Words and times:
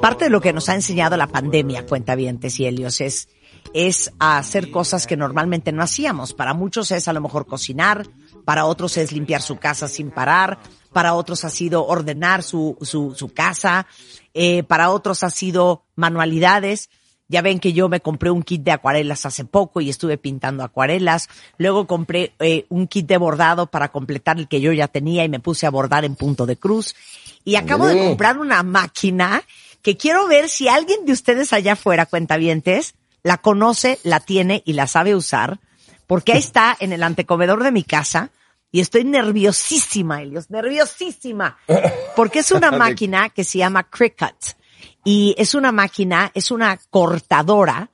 parte 0.00 0.24
de 0.24 0.30
lo 0.30 0.40
que 0.40 0.52
nos 0.52 0.68
ha 0.68 0.74
enseñado 0.74 1.16
la 1.16 1.26
pandemia, 1.26 1.86
cuentavientes 1.86 2.58
y 2.60 2.66
Helios, 2.66 3.00
es, 3.00 3.28
es 3.72 4.12
a 4.18 4.38
hacer 4.38 4.70
cosas 4.70 5.06
que 5.06 5.16
normalmente 5.16 5.72
no 5.72 5.82
hacíamos. 5.82 6.32
Para 6.32 6.54
muchos 6.54 6.90
es 6.90 7.08
a 7.08 7.12
lo 7.12 7.20
mejor 7.20 7.46
cocinar, 7.46 8.06
para 8.44 8.66
otros 8.66 8.96
es 8.96 9.12
limpiar 9.12 9.42
su 9.42 9.56
casa 9.56 9.88
sin 9.88 10.10
parar, 10.10 10.58
para 10.92 11.14
otros 11.14 11.44
ha 11.44 11.50
sido 11.50 11.86
ordenar 11.86 12.42
su, 12.42 12.76
su, 12.82 13.14
su 13.14 13.32
casa, 13.32 13.86
eh, 14.32 14.62
para 14.62 14.90
otros 14.90 15.22
ha 15.22 15.30
sido 15.30 15.84
manualidades. 15.96 16.90
Ya 17.26 17.40
ven 17.40 17.58
que 17.58 17.72
yo 17.72 17.88
me 17.88 18.00
compré 18.00 18.30
un 18.30 18.42
kit 18.42 18.62
de 18.62 18.70
acuarelas 18.70 19.24
hace 19.24 19.46
poco 19.46 19.80
y 19.80 19.88
estuve 19.88 20.18
pintando 20.18 20.62
acuarelas. 20.62 21.30
Luego 21.56 21.86
compré 21.86 22.34
eh, 22.38 22.66
un 22.68 22.86
kit 22.86 23.06
de 23.06 23.16
bordado 23.16 23.66
para 23.66 23.90
completar 23.90 24.38
el 24.38 24.46
que 24.46 24.60
yo 24.60 24.72
ya 24.72 24.88
tenía 24.88 25.24
y 25.24 25.30
me 25.30 25.40
puse 25.40 25.66
a 25.66 25.70
bordar 25.70 26.04
en 26.04 26.16
punto 26.16 26.44
de 26.44 26.56
cruz. 26.56 26.94
Y 27.44 27.56
acabo 27.56 27.86
de 27.86 27.98
comprar 27.98 28.38
una 28.38 28.62
máquina 28.62 29.42
que 29.82 29.96
quiero 29.96 30.26
ver 30.26 30.48
si 30.48 30.68
alguien 30.68 31.04
de 31.04 31.12
ustedes 31.12 31.52
allá 31.52 31.74
afuera, 31.74 32.06
cuentavientes, 32.06 32.94
la 33.22 33.38
conoce, 33.38 33.98
la 34.02 34.20
tiene 34.20 34.62
y 34.64 34.72
la 34.72 34.86
sabe 34.86 35.14
usar, 35.14 35.60
porque 36.06 36.32
ahí 36.32 36.38
está 36.38 36.76
en 36.80 36.92
el 36.92 37.02
antecomedor 37.02 37.62
de 37.62 37.72
mi 37.72 37.84
casa 37.84 38.30
y 38.72 38.80
estoy 38.80 39.04
nerviosísima, 39.04 40.22
Elios, 40.22 40.50
nerviosísima, 40.50 41.58
porque 42.16 42.40
es 42.40 42.50
una 42.50 42.70
máquina 42.72 43.28
que 43.28 43.44
se 43.44 43.58
llama 43.58 43.84
Cricut 43.84 44.56
y 45.04 45.34
es 45.38 45.54
una 45.54 45.70
máquina, 45.70 46.30
es 46.34 46.50
una 46.50 46.78
cortadora 46.90 47.90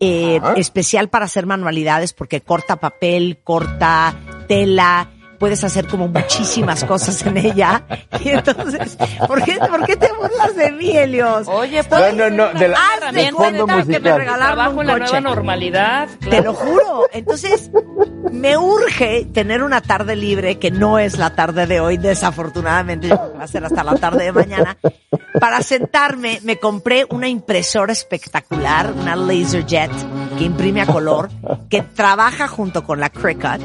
eh, 0.00 0.40
especial 0.56 1.08
para 1.08 1.24
hacer 1.24 1.46
manualidades 1.46 2.12
porque 2.12 2.40
corta 2.40 2.76
papel, 2.76 3.40
corta 3.42 4.14
tela, 4.46 5.10
puedes 5.38 5.62
hacer 5.64 5.86
como 5.86 6.08
muchísimas 6.08 6.84
cosas 6.84 7.24
en 7.26 7.36
ella. 7.38 7.84
Y 8.24 8.30
entonces, 8.30 8.96
¿por 9.26 9.42
qué, 9.42 9.58
¿por 9.58 9.84
qué 9.86 9.96
te 9.96 10.10
burlas 10.12 10.56
de 10.56 10.72
mí, 10.72 10.96
Helios? 10.96 11.46
Oye, 11.48 11.82
No, 11.82 11.88
pues, 11.88 12.14
no, 12.14 12.30
no, 12.30 12.48
de 12.52 12.68
la- 12.68 12.78
herramienta 12.96 13.50
que 13.86 14.00
me 14.00 14.18
regalaron 14.18 14.54
trabajo 14.56 14.72
un 14.74 14.80
en 14.80 14.86
la 14.86 14.92
coche. 14.94 15.04
nueva 15.12 15.20
normalidad. 15.20 16.08
Te 16.28 16.42
lo 16.42 16.54
juro. 16.54 17.04
Entonces, 17.12 17.70
me 18.32 18.56
urge 18.56 19.26
tener 19.32 19.62
una 19.62 19.80
tarde 19.80 20.16
libre, 20.16 20.58
que 20.58 20.70
no 20.70 20.98
es 20.98 21.18
la 21.18 21.30
tarde 21.34 21.66
de 21.66 21.80
hoy, 21.80 21.96
desafortunadamente, 21.96 23.08
va 23.08 23.30
a 23.44 23.46
ser 23.46 23.64
hasta 23.64 23.84
la 23.84 23.94
tarde 23.94 24.24
de 24.24 24.32
mañana. 24.32 24.76
Para 25.40 25.62
sentarme, 25.62 26.40
me 26.42 26.58
compré 26.58 27.06
una 27.10 27.28
impresora 27.28 27.92
espectacular, 27.92 28.92
una 28.92 29.14
LaserJet, 29.14 29.90
que 30.36 30.44
imprime 30.44 30.80
a 30.82 30.86
color, 30.86 31.28
que 31.70 31.82
trabaja 31.82 32.48
junto 32.48 32.82
con 32.84 32.98
la 33.00 33.10
Cricut. 33.10 33.60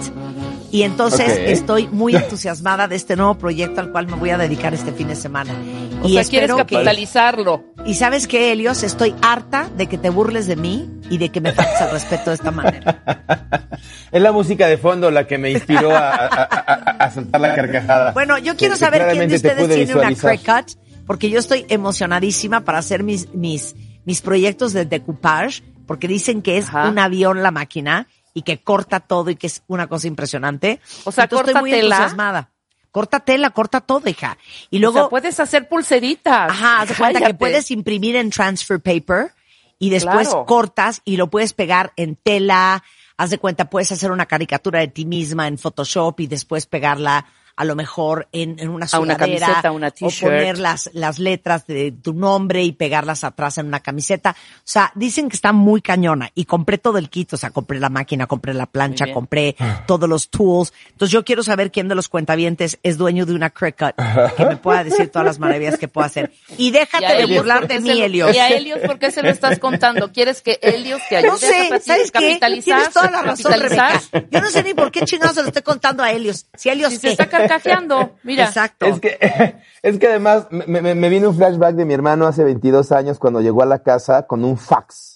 Y 0.73 0.81
entonces 0.81 1.29
estoy 1.37 1.87
muy 1.87 2.15
entusiasmada 2.17 2.87
de 2.87 2.95
este 2.95 3.15
nuevo 3.15 3.35
proyecto 3.37 3.79
al 3.79 3.91
cual 3.91 4.07
me 4.07 4.15
voy 4.15 4.31
a 4.31 4.37
dedicar 4.39 4.73
este 4.73 4.91
fin 4.91 5.07
de 5.07 5.15
semana. 5.15 5.53
O 6.01 6.07
y 6.07 6.13
sea, 6.13 6.23
quieres 6.23 6.49
que 6.51 6.57
capitalizarlo. 6.57 7.63
y 7.85 7.93
sabes 7.93 8.27
qué, 8.27 8.51
Helios, 8.51 8.81
estoy 8.81 9.13
harta 9.21 9.69
de 9.77 9.85
que 9.87 9.97
te 9.99 10.09
burles 10.09 10.47
de 10.47 10.55
mí 10.55 10.89
y 11.11 11.19
de 11.19 11.29
que 11.29 11.41
me 11.41 11.51
faltes 11.53 11.79
el 11.79 11.91
respeto 11.91 12.31
de 12.31 12.35
esta 12.35 12.51
manera. 12.51 13.03
Es 14.11 14.21
la 14.21 14.31
música 14.31 14.67
de 14.67 14.77
fondo 14.77 15.09
la 15.11 15.25
que 15.27 15.37
me 15.37 15.51
inspiró 15.51 15.91
a, 15.95 16.09
a, 16.09 16.43
a- 16.43 16.73
a 17.05 17.11
soltar 17.11 17.41
la 17.41 17.53
carcajada. 17.55 18.11
Bueno, 18.13 18.37
yo 18.37 18.55
quiero 18.55 18.73
Que- 18.75 18.79
que 18.79 18.85
saber 18.85 19.11
quién 19.11 19.27
de 19.29 19.35
ustedes 19.35 19.67
tiene 19.75 19.93
una 19.95 20.09
visualizar. 20.09 20.63
Cricut, 20.65 21.05
porque 21.07 21.29
yo 21.29 21.39
estoy 21.39 21.65
emocionadísima 21.69 22.61
para 22.63 22.77
hacer 22.79 23.03
mis, 23.03 23.33
mis, 23.33 23.75
mis 24.05 24.21
proyectos 24.21 24.71
de 24.73 24.85
decoupage, 24.85 25.63
porque 25.87 26.07
dicen 26.07 26.41
que 26.41 26.57
es 26.57 26.67
Ajá. 26.69 26.89
un 26.89 26.97
avión 26.99 27.41
la 27.43 27.51
máquina 27.51 28.07
y 28.33 28.41
que 28.43 28.61
corta 28.61 28.99
todo 28.99 29.29
y 29.29 29.35
que 29.35 29.47
es 29.47 29.63
una 29.67 29.87
cosa 29.87 30.07
impresionante. 30.07 30.79
O 31.03 31.11
sea, 31.11 31.25
Entonces 31.25 31.29
¿corta 31.45 31.51
estoy 31.51 31.61
muy 31.61 31.71
tela? 31.71 31.95
entusiasmada. 31.97 32.49
Corta 32.91 33.19
tela, 33.21 33.49
corta 33.49 33.81
todo, 33.81 34.07
hija. 34.09 34.37
Y 34.69 34.77
o 34.77 34.81
luego, 34.81 34.99
sea, 34.99 35.09
puedes 35.09 35.39
hacer 35.39 35.67
pulseritas. 35.67 36.51
Ajá, 36.51 36.81
haz 36.81 36.89
de 36.89 36.95
cuenta 36.95 37.21
que 37.21 37.33
puedes 37.33 37.71
imprimir 37.71 38.15
en 38.15 38.29
transfer 38.29 38.79
paper 38.79 39.31
y 39.79 39.89
después 39.89 40.27
Claro. 40.29 40.45
cortas 40.45 41.01
y 41.03 41.17
lo 41.17 41.29
puedes 41.29 41.53
pegar 41.53 41.91
en 41.95 42.15
tela. 42.15 42.83
Haz 43.17 43.29
de 43.31 43.37
cuenta, 43.39 43.69
puedes 43.69 43.91
hacer 43.91 44.11
una 44.11 44.25
caricatura 44.27 44.79
de 44.79 44.87
ti 44.87 45.05
misma 45.05 45.47
en 45.47 45.57
Photoshop 45.57 46.19
y 46.19 46.27
después 46.27 46.65
pegarla 46.67 47.25
a 47.55 47.65
lo 47.65 47.75
mejor 47.75 48.27
en, 48.31 48.57
en 48.59 48.69
una 48.69 48.87
A 48.91 48.99
una 48.99 49.15
sudadera 49.15 49.45
camiseta, 49.47 49.71
una 49.71 49.87
o 49.87 49.91
t-shirt. 49.91 50.21
poner 50.21 50.57
las, 50.59 50.89
las 50.93 51.19
letras 51.19 51.67
de 51.67 51.91
tu 51.91 52.13
nombre 52.13 52.63
y 52.63 52.71
pegarlas 52.71 53.23
atrás 53.23 53.57
en 53.57 53.67
una 53.67 53.79
camiseta. 53.79 54.31
O 54.31 54.61
sea, 54.63 54.91
dicen 54.95 55.29
que 55.29 55.35
está 55.35 55.53
muy 55.53 55.81
cañona 55.81 56.31
y 56.33 56.45
compré 56.45 56.77
todo 56.77 56.97
el 56.97 57.09
kit, 57.09 57.33
o 57.33 57.37
sea, 57.37 57.51
compré 57.51 57.79
la 57.79 57.89
máquina, 57.89 58.25
compré 58.27 58.53
la 58.53 58.65
plancha, 58.65 59.11
compré 59.13 59.55
todos 59.87 60.09
los 60.09 60.29
tools. 60.29 60.73
Entonces 60.91 61.11
yo 61.11 61.23
quiero 61.23 61.43
saber 61.43 61.71
quién 61.71 61.87
de 61.87 61.95
los 61.95 62.09
cuentavientes 62.09 62.79
es 62.83 62.97
dueño 62.97 63.25
de 63.25 63.33
una 63.33 63.49
Cricut 63.49 63.95
que 64.37 64.45
me 64.45 64.57
pueda 64.57 64.83
decir 64.83 65.09
todas 65.09 65.25
las 65.25 65.39
maravillas 65.39 65.77
que 65.77 65.87
puedo 65.87 66.05
hacer. 66.07 66.31
Y 66.57 66.71
déjate 66.71 67.15
de 67.15 67.25
burlar 67.37 67.59
¿por 67.59 67.67
qué 67.67 67.73
de 67.75 67.79
mí, 67.81 67.89
lo- 67.93 68.05
Helios. 68.05 68.35
Y 68.35 68.39
a 68.39 68.49
Helios, 68.49 68.79
¿por 68.85 68.99
qué 68.99 69.11
se 69.11 69.21
lo 69.21 69.29
estás 69.29 69.59
contando? 69.59 70.11
¿Quieres 70.11 70.41
que 70.41 70.59
Helios 70.61 71.01
te 71.09 71.17
ayude 71.17 71.29
No 71.31 71.37
sé, 71.37 71.69
a 71.73 71.79
¿sabes 71.79 72.11
qué? 72.11 72.39
Tienes 72.63 72.89
toda 72.91 73.11
la 73.11 73.21
razón? 73.21 73.53
Rebeca. 73.53 74.01
Yo 74.31 74.41
no 74.41 74.49
sé 74.49 74.63
ni 74.63 74.73
por 74.73 74.91
qué 74.91 75.01
chingados 75.05 75.35
se 75.35 75.41
lo 75.41 75.47
estoy 75.49 75.61
contando 75.61 76.03
a 76.03 76.11
Helios. 76.11 76.47
Si 76.55 76.69
Helios 76.69 76.91
Si 76.93 76.99
se 76.99 77.15
qué. 77.15 77.27
Carcajeando, 77.47 78.11
mira. 78.23 78.45
Exacto. 78.45 78.85
Es 78.85 78.99
que, 78.99 79.17
es 79.81 79.99
que 79.99 80.07
además 80.07 80.47
me, 80.49 80.81
me, 80.81 80.95
me 80.95 81.09
vino 81.09 81.29
un 81.29 81.35
flashback 81.35 81.75
de 81.75 81.85
mi 81.85 81.93
hermano 81.93 82.27
hace 82.27 82.43
22 82.43 82.91
años 82.91 83.19
cuando 83.19 83.41
llegó 83.41 83.63
a 83.63 83.65
la 83.65 83.79
casa 83.79 84.27
con 84.27 84.43
un 84.43 84.57
fax. 84.57 85.13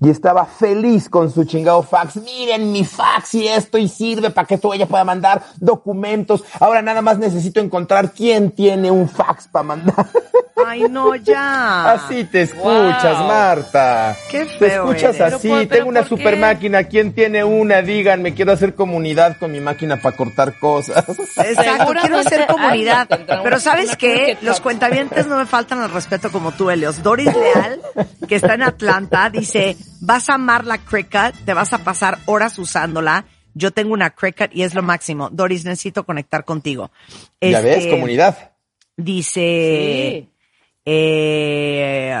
Y 0.00 0.10
estaba 0.10 0.44
feliz 0.44 1.08
con 1.08 1.30
su 1.30 1.44
chingado 1.44 1.82
fax. 1.82 2.16
Miren 2.16 2.72
mi 2.72 2.84
fax 2.84 3.34
y 3.34 3.48
esto 3.48 3.78
y 3.78 3.88
sirve 3.88 4.30
para 4.30 4.46
que 4.46 4.58
tú 4.58 4.72
ella 4.72 4.86
pueda 4.86 5.04
mandar 5.04 5.42
documentos. 5.60 6.44
Ahora 6.60 6.82
nada 6.82 7.02
más 7.02 7.18
necesito 7.18 7.60
encontrar 7.60 8.12
quién 8.12 8.50
tiene 8.50 8.90
un 8.90 9.08
fax 9.08 9.48
para 9.48 9.62
mandar. 9.62 10.06
Ay, 10.66 10.82
no, 10.90 11.14
ya. 11.16 11.92
Así 11.92 12.24
te 12.24 12.42
escuchas, 12.42 13.18
Wow. 13.18 13.26
Marta. 13.26 14.16
Qué 14.30 14.40
Te 14.44 14.46
feo 14.70 14.84
escuchas 14.90 15.16
eres. 15.20 15.34
así. 15.34 15.48
Pero 15.48 15.68
Tengo 15.68 15.88
una 15.88 16.00
¿por 16.00 16.08
super 16.08 16.34
qué? 16.34 16.40
máquina. 16.40 16.84
¿Quién 16.84 17.12
tiene 17.12 17.44
una? 17.44 17.82
Díganme, 17.82 18.34
quiero 18.34 18.52
hacer 18.52 18.74
comunidad 18.74 19.36
con 19.38 19.52
mi 19.52 19.60
máquina 19.60 19.96
para 20.00 20.16
cortar 20.16 20.58
cosas. 20.58 21.04
Exacto, 21.38 21.92
quiero 22.00 22.18
hacer 22.18 22.46
comunidad. 22.46 23.08
Pero 23.42 23.60
¿sabes 23.60 23.96
qué? 23.96 24.36
Los 24.42 24.60
cuentavientes 24.60 25.26
no 25.26 25.36
me 25.38 25.46
faltan 25.46 25.80
al 25.80 25.90
respeto 25.92 26.30
como 26.30 26.52
tú, 26.52 26.70
Helios. 26.70 27.02
Doris 27.02 27.26
Leal, 27.36 27.80
que 28.28 28.36
está 28.36 28.54
en 28.54 28.62
Atlanta, 28.62 29.30
dice, 29.30 29.76
vas 30.00 30.28
a 30.28 30.34
amar 30.34 30.64
la 30.64 30.78
Cricut, 30.78 31.34
te 31.44 31.54
vas 31.54 31.72
a 31.72 31.78
pasar 31.78 32.18
horas 32.26 32.58
usándola. 32.58 33.24
Yo 33.54 33.70
tengo 33.70 33.92
una 33.92 34.10
Cricut 34.10 34.48
y 34.54 34.62
es 34.62 34.74
lo 34.74 34.82
máximo. 34.82 35.28
Doris, 35.30 35.64
necesito 35.66 36.04
conectar 36.04 36.44
contigo. 36.44 36.90
Ya 37.40 37.60
ves, 37.60 37.78
Este, 37.78 37.90
comunidad. 37.90 38.52
Dice, 38.96 40.22
Sí. 40.22 40.31
Eh, 40.84 42.14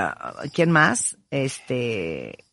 ¿quién 0.52 0.70
más? 0.70 1.16
Este, 1.30 2.44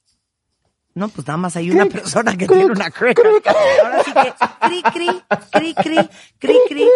no, 0.99 1.07
pues 1.07 1.25
nada 1.27 1.37
más 1.37 1.55
hay 1.55 1.71
una 1.71 1.85
persona 1.85 2.35
que 2.35 2.47
tiene 2.47 2.65
una 2.65 2.89
Cricut. 2.89 3.25
Ahora 3.25 4.03
sí 4.03 4.11
que, 4.11 4.33
cri, 4.67 4.83
cri, 4.83 5.23
cri, 5.49 5.73
cri, 5.73 6.09
cri, 6.37 6.55
cri. 6.67 6.87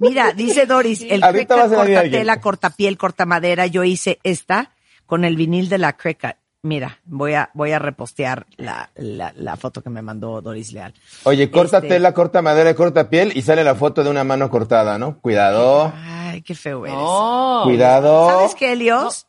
Mira, 0.00 0.32
dice 0.32 0.66
Doris, 0.66 1.00
el 1.08 1.22
Ahorita 1.22 1.54
Cricut 1.54 1.56
vas 1.56 1.72
a 1.72 1.84
ver 1.84 1.96
a 1.96 2.02
corta 2.02 2.18
tela, 2.18 2.40
corta 2.40 2.70
piel, 2.70 2.98
corta 2.98 3.24
madera. 3.24 3.66
Yo 3.66 3.84
hice 3.84 4.18
esta 4.24 4.74
con 5.06 5.24
el 5.24 5.36
vinil 5.36 5.68
de 5.68 5.78
la 5.78 5.96
Cricut. 5.96 6.36
Mira, 6.64 6.98
voy 7.04 7.34
a, 7.34 7.50
voy 7.52 7.72
a 7.72 7.78
repostear 7.78 8.46
la, 8.56 8.88
la, 8.96 9.34
la 9.36 9.56
foto 9.58 9.82
que 9.82 9.90
me 9.90 10.00
mandó 10.00 10.40
Doris 10.40 10.72
Leal. 10.72 10.94
Oye, 11.24 11.50
corta 11.50 11.76
Este- 11.76 11.90
tela, 11.90 12.14
corta 12.14 12.40
madera, 12.40 12.70
y 12.70 12.74
corta 12.74 13.10
piel 13.10 13.32
y 13.36 13.42
sale 13.42 13.62
la 13.62 13.74
foto 13.74 14.02
de 14.02 14.08
una 14.08 14.24
mano 14.24 14.48
cortada, 14.48 14.96
¿no? 14.96 15.18
Cuidado, 15.20 15.92
Ay, 15.94 16.40
qué 16.40 16.54
feo 16.54 16.86
eres. 16.86 16.96
No. 16.98 17.60
cuidado. 17.64 18.30
¿Sabes 18.30 18.54
qué, 18.54 18.72
Elios? 18.72 19.26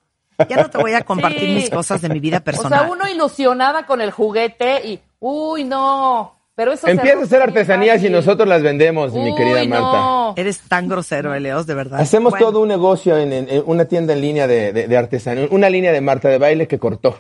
Ya 0.50 0.56
no 0.64 0.70
te 0.70 0.78
voy 0.78 0.94
a 0.94 1.02
compartir 1.06 1.42
Sí. 1.42 1.56
mis 1.56 1.70
cosas 1.70 2.02
de 2.02 2.08
mi 2.08 2.22
vida 2.22 2.38
O 2.38 2.42
personal. 2.44 2.80
sea, 2.80 2.90
uno 2.90 3.06
ilusionada 3.10 3.86
con 3.86 4.00
el 4.00 4.12
juguete 4.12 4.88
y, 4.88 5.02
uy, 5.20 5.66
no. 5.66 6.35
Pero 6.56 6.72
eso 6.74 6.88
Empieza 6.88 7.20
a 7.20 7.24
hacer 7.24 7.42
artesanías 7.42 8.02
y 8.04 8.10
nosotros 8.10 8.48
las 8.48 8.62
vendemos, 8.62 9.12
mi 9.14 9.36
querida 9.36 9.66
Marta. 9.66 9.98
no. 10.00 10.34
Eres 10.38 10.60
tan 10.62 10.88
grosero, 10.88 11.34
Elios, 11.34 11.68
de 11.68 11.74
verdad. 11.76 12.00
Hacemos 12.00 12.32
Bueno, 12.32 12.46
todo 12.48 12.62
un 12.62 12.70
negocio 12.70 13.18
en, 13.18 13.34
en- 13.34 13.50
en 13.50 13.64
una 13.66 13.86
tienda 13.86 14.14
en 14.14 14.22
línea 14.22 14.48
de, 14.48 14.72
de, 14.72 14.88
de 14.88 14.98
artesanía, 14.98 15.48
una 15.52 15.70
línea 15.70 15.92
de 15.92 16.00
Marta 16.02 16.30
de 16.30 16.38
baile 16.38 16.68
que 16.68 16.80
cortó. 16.80 17.18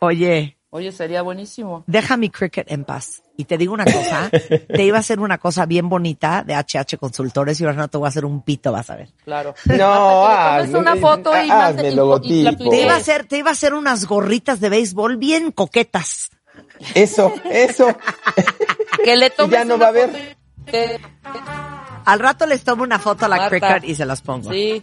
Oye, 0.00 0.56
Oye, 0.70 0.92
sería 0.92 1.22
buenísimo. 1.22 1.82
deja 1.86 2.16
mi 2.16 2.28
cricket 2.30 2.70
en 2.70 2.84
paz. 2.84 3.22
Y 3.36 3.44
te 3.46 3.56
digo 3.56 3.72
una 3.72 3.84
cosa, 3.84 4.30
te 4.68 4.84
iba 4.84 4.96
a 4.96 5.00
hacer 5.00 5.18
una 5.18 5.38
cosa 5.38 5.64
bien 5.66 5.88
bonita 5.88 6.44
de 6.46 6.54
HH 6.54 6.98
Consultores 6.98 7.60
y 7.60 7.64
ahora 7.64 7.76
no 7.76 7.88
te 7.88 7.96
voy 7.98 8.06
a 8.06 8.10
hacer 8.10 8.24
un 8.24 8.42
pito, 8.42 8.70
vas 8.70 8.90
a 8.90 8.96
ver. 8.96 9.08
Claro. 9.24 9.54
No, 9.64 9.74
hazme- 10.28 10.78
una 10.78 10.94
foto 10.96 11.30
y, 11.34 11.48
hazme 11.50 11.82
mande- 11.82 11.84
y- 11.84 11.86
y 11.86 11.90
la 11.90 11.96
logotipo. 11.96 12.70
Te 12.70 12.82
iba 12.82 12.92
a 12.92 12.96
hacer, 12.96 13.24
te 13.26 13.38
iba 13.38 13.48
a 13.50 13.52
hacer 13.54 13.74
unas 13.74 14.06
gorritas 14.06 14.60
de 14.60 14.68
béisbol 14.68 15.16
bien 15.16 15.50
coquetas. 15.52 16.30
Eso, 16.94 17.32
eso. 17.50 17.96
Que 19.04 19.16
le 19.16 19.30
tomes 19.36 19.50
ya 19.52 19.64
no 19.64 19.78
va 19.78 19.86
a 19.86 19.88
haber. 19.88 20.36
Al 22.04 22.18
rato 22.20 22.46
les 22.46 22.64
tomo 22.64 22.82
una 22.82 22.98
foto 22.98 23.26
a 23.26 23.28
la 23.28 23.36
Marta. 23.36 23.50
cricket 23.50 23.84
y 23.90 23.94
se 23.94 24.06
las 24.06 24.22
pongo. 24.22 24.50
Sí. 24.52 24.82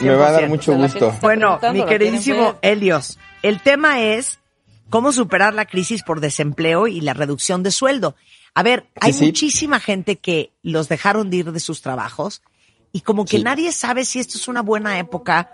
Me 0.00 0.14
va 0.14 0.28
a 0.28 0.32
dar 0.32 0.44
100%. 0.44 0.48
mucho 0.48 0.74
gusto. 0.76 1.14
Bueno, 1.22 1.58
mi 1.72 1.78
¿la 1.80 1.86
quieren 1.86 1.88
queridísimo? 1.88 2.56
Helios, 2.62 3.18
el 3.42 3.60
tema 3.62 4.00
es 4.00 4.38
cómo 4.90 5.12
superar 5.12 5.54
la 5.54 5.64
crisis 5.66 6.02
por 6.02 6.20
desempleo 6.20 6.86
y 6.86 7.00
la 7.00 7.14
reducción 7.14 7.62
de 7.62 7.70
sueldo. 7.70 8.14
A 8.54 8.62
ver, 8.62 8.86
hay 9.00 9.12
sí. 9.12 9.26
muchísima 9.26 9.80
gente 9.80 10.16
que 10.16 10.52
los 10.62 10.88
dejaron 10.88 11.30
de 11.30 11.38
ir 11.38 11.52
de 11.52 11.60
sus 11.60 11.82
trabajos 11.82 12.42
y 12.92 13.00
como 13.00 13.24
que 13.24 13.38
Sí. 13.38 13.42
nadie 13.42 13.72
sabe 13.72 14.04
si 14.04 14.18
esto 14.18 14.38
es 14.38 14.48
una 14.48 14.62
buena 14.62 14.98
época 14.98 15.50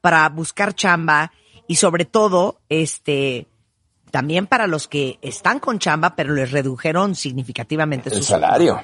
para 0.00 0.28
buscar 0.28 0.74
chamba 0.74 1.32
y 1.66 1.76
sobre 1.76 2.04
todo, 2.04 2.60
este, 2.68 3.46
también 4.08 4.46
para 4.46 4.66
los 4.66 4.88
que 4.88 5.18
están 5.22 5.58
con 5.60 5.78
chamba 5.78 6.14
pero 6.16 6.34
les 6.34 6.50
redujeron 6.50 7.14
significativamente 7.14 8.10
su 8.10 8.22
salario. 8.22 8.80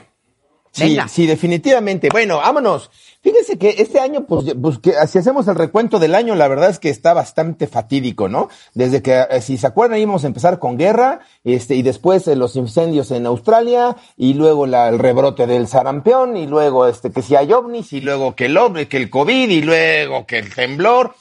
Sí, 0.73 0.99
sí, 1.09 1.27
definitivamente. 1.29 2.09
Bueno, 2.11 2.39
vámonos. 2.39 2.91
Fíjense 3.23 3.57
que 3.59 3.77
este 3.79 4.01
año, 4.01 4.27
pues, 4.27 4.57
pues, 4.61 4.81
que 4.81 4.93
si 5.07 5.19
hacemos 5.19 5.47
el 5.47 5.55
recuento 5.55 6.01
del 6.01 6.17
año, 6.17 6.35
la 6.35 6.49
verdad 6.49 6.69
es 6.69 6.81
que 6.81 6.89
está 6.91 7.15
bastante 7.15 7.69
fatídico, 7.69 8.29
¿no? 8.29 8.49
Desde 8.75 9.01
que, 9.01 9.25
eh, 9.31 9.41
si 9.41 9.57
se 9.57 9.69
acuerdan, 9.69 10.01
íbamos 10.01 10.25
a 10.25 10.27
empezar 10.27 10.59
con 10.59 10.77
guerra, 10.77 11.21
este, 11.45 11.77
y 11.77 11.83
después 11.83 12.27
eh, 12.27 12.35
los 12.35 12.57
incendios 12.57 13.13
en 13.13 13.25
Australia, 13.27 13.95
y 14.17 14.35
luego 14.35 14.67
la- 14.67 14.89
el 14.89 14.99
rebrote 14.99 15.47
del 15.47 15.69
sarampión, 15.69 16.37
y 16.37 16.49
luego, 16.49 16.89
este, 16.89 17.13
que 17.13 17.23
si 17.23 17.37
hay 17.37 17.53
ovnis, 17.53 17.93
y 17.93 18.01
luego 18.01 18.35
que 18.35 18.47
el, 18.47 18.57
ov- 18.57 18.89
que 18.89 18.97
el 18.97 19.11
COVID, 19.11 19.49
y 19.51 19.63
luego 19.63 20.27
que 20.27 20.41
el 20.41 20.53
temblor. 20.53 21.15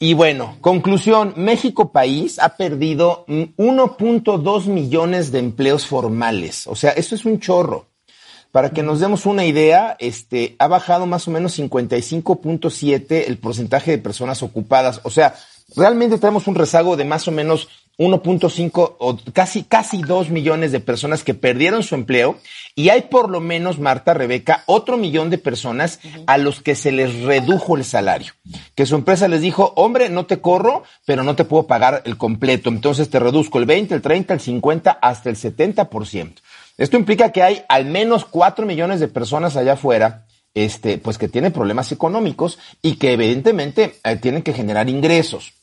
Y 0.00 0.14
bueno, 0.14 0.56
conclusión, 0.60 1.34
México 1.36 1.90
país 1.90 2.38
ha 2.38 2.56
perdido 2.56 3.24
mm, 3.26 3.42
1.2 3.56 4.66
millones 4.66 5.32
de 5.32 5.40
empleos 5.40 5.86
formales. 5.86 6.68
O 6.68 6.76
sea, 6.76 6.92
eso 6.92 7.16
es 7.16 7.24
un 7.24 7.40
chorro. 7.40 7.86
Para 8.52 8.70
que 8.70 8.82
nos 8.82 9.00
demos 9.00 9.26
una 9.26 9.44
idea, 9.44 9.96
este, 9.98 10.54
ha 10.60 10.68
bajado 10.68 11.06
más 11.06 11.26
o 11.26 11.32
menos 11.32 11.58
55.7 11.58 13.24
el 13.26 13.38
porcentaje 13.38 13.90
de 13.90 13.98
personas 13.98 14.42
ocupadas. 14.42 15.00
O 15.02 15.10
sea, 15.10 15.34
realmente 15.76 16.18
tenemos 16.18 16.46
un 16.46 16.54
rezago 16.54 16.96
de 16.96 17.04
más 17.04 17.26
o 17.26 17.32
menos 17.32 17.68
1.5 17.98 18.96
o 18.98 19.18
casi, 19.32 19.64
casi 19.64 20.02
2 20.02 20.30
millones 20.30 20.70
de 20.70 20.78
personas 20.78 21.24
que 21.24 21.34
perdieron 21.34 21.82
su 21.82 21.96
empleo 21.96 22.38
y 22.76 22.90
hay 22.90 23.02
por 23.02 23.28
lo 23.28 23.40
menos, 23.40 23.80
Marta, 23.80 24.14
Rebeca, 24.14 24.62
otro 24.66 24.96
millón 24.96 25.30
de 25.30 25.38
personas 25.38 25.98
a 26.28 26.38
los 26.38 26.62
que 26.62 26.76
se 26.76 26.92
les 26.92 27.22
redujo 27.22 27.76
el 27.76 27.84
salario. 27.84 28.34
Que 28.76 28.86
su 28.86 28.94
empresa 28.94 29.26
les 29.26 29.40
dijo, 29.40 29.72
hombre, 29.74 30.08
no 30.10 30.26
te 30.26 30.40
corro, 30.40 30.84
pero 31.04 31.24
no 31.24 31.34
te 31.34 31.44
puedo 31.44 31.66
pagar 31.66 32.02
el 32.04 32.16
completo. 32.16 32.70
Entonces 32.70 33.10
te 33.10 33.18
reduzco 33.18 33.58
el 33.58 33.66
20, 33.66 33.96
el 33.96 34.02
30, 34.02 34.34
el 34.34 34.40
50, 34.40 34.90
hasta 34.92 35.28
el 35.28 35.36
70%. 35.36 36.34
Esto 36.76 36.96
implica 36.96 37.32
que 37.32 37.42
hay 37.42 37.62
al 37.68 37.86
menos 37.86 38.24
4 38.24 38.64
millones 38.64 39.00
de 39.00 39.08
personas 39.08 39.56
allá 39.56 39.72
afuera 39.72 40.26
este, 40.54 40.98
pues 40.98 41.18
que 41.18 41.28
tienen 41.28 41.52
problemas 41.52 41.92
económicos 41.92 42.58
y 42.80 42.96
que 42.96 43.12
evidentemente 43.12 43.96
eh, 44.04 44.16
tienen 44.16 44.42
que 44.42 44.52
generar 44.52 44.88
ingresos. 44.88 45.57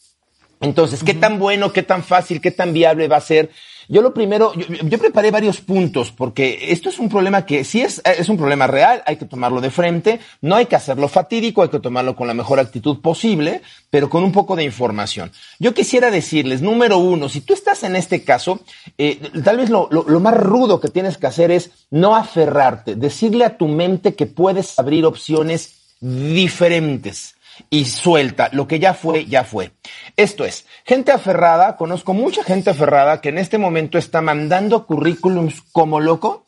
Entonces, 0.61 1.03
¿qué 1.03 1.13
tan 1.13 1.39
bueno, 1.39 1.73
qué 1.73 1.83
tan 1.83 2.03
fácil, 2.03 2.41
qué 2.41 2.51
tan 2.51 2.73
viable 2.73 3.07
va 3.07 3.17
a 3.17 3.21
ser? 3.21 3.51
Yo 3.87 4.01
lo 4.01 4.13
primero, 4.13 4.53
yo, 4.55 4.65
yo 4.67 4.97
preparé 4.97 5.29
varios 5.29 5.61
puntos 5.61 6.11
porque 6.11 6.71
esto 6.71 6.89
es 6.89 6.97
un 6.97 7.09
problema 7.09 7.45
que 7.45 7.63
sí 7.63 7.81
es, 7.81 8.01
es 8.03 8.29
un 8.29 8.37
problema 8.37 8.65
real, 8.65 9.03
hay 9.05 9.17
que 9.17 9.25
tomarlo 9.25 9.61
de 9.61 9.69
frente, 9.69 10.19
no 10.41 10.55
hay 10.55 10.65
que 10.65 10.75
hacerlo 10.75 11.07
fatídico, 11.07 11.61
hay 11.61 11.69
que 11.69 11.79
tomarlo 11.79 12.15
con 12.15 12.27
la 12.27 12.33
mejor 12.33 12.59
actitud 12.59 12.99
posible, 13.01 13.61
pero 13.91 14.09
con 14.09 14.23
un 14.23 14.31
poco 14.31 14.55
de 14.55 14.63
información. 14.63 15.31
Yo 15.59 15.73
quisiera 15.73 16.09
decirles, 16.09 16.61
número 16.61 16.97
uno, 16.97 17.29
si 17.29 17.41
tú 17.41 17.53
estás 17.53 17.83
en 17.83 17.95
este 17.95 18.23
caso, 18.23 18.61
eh, 18.97 19.19
tal 19.43 19.57
vez 19.57 19.69
lo, 19.69 19.87
lo, 19.91 20.03
lo 20.07 20.19
más 20.19 20.35
rudo 20.35 20.79
que 20.79 20.89
tienes 20.89 21.17
que 21.17 21.27
hacer 21.27 21.51
es 21.51 21.69
no 21.91 22.15
aferrarte, 22.15 22.95
decirle 22.95 23.45
a 23.45 23.57
tu 23.57 23.67
mente 23.67 24.15
que 24.15 24.25
puedes 24.25 24.79
abrir 24.79 25.05
opciones 25.05 25.75
diferentes 26.01 27.34
y 27.69 27.85
suelta. 27.85 28.49
Lo 28.51 28.67
que 28.67 28.79
ya 28.79 28.93
fue, 28.93 29.25
ya 29.25 29.43
fue. 29.43 29.71
Esto 30.15 30.45
es, 30.45 30.65
gente 30.85 31.11
aferrada, 31.11 31.77
conozco 31.77 32.13
mucha 32.13 32.43
gente 32.43 32.69
aferrada 32.69 33.21
que 33.21 33.29
en 33.29 33.37
este 33.37 33.57
momento 33.57 33.97
está 33.97 34.21
mandando 34.21 34.85
currículums 34.85 35.61
como 35.71 35.99
loco 35.99 36.45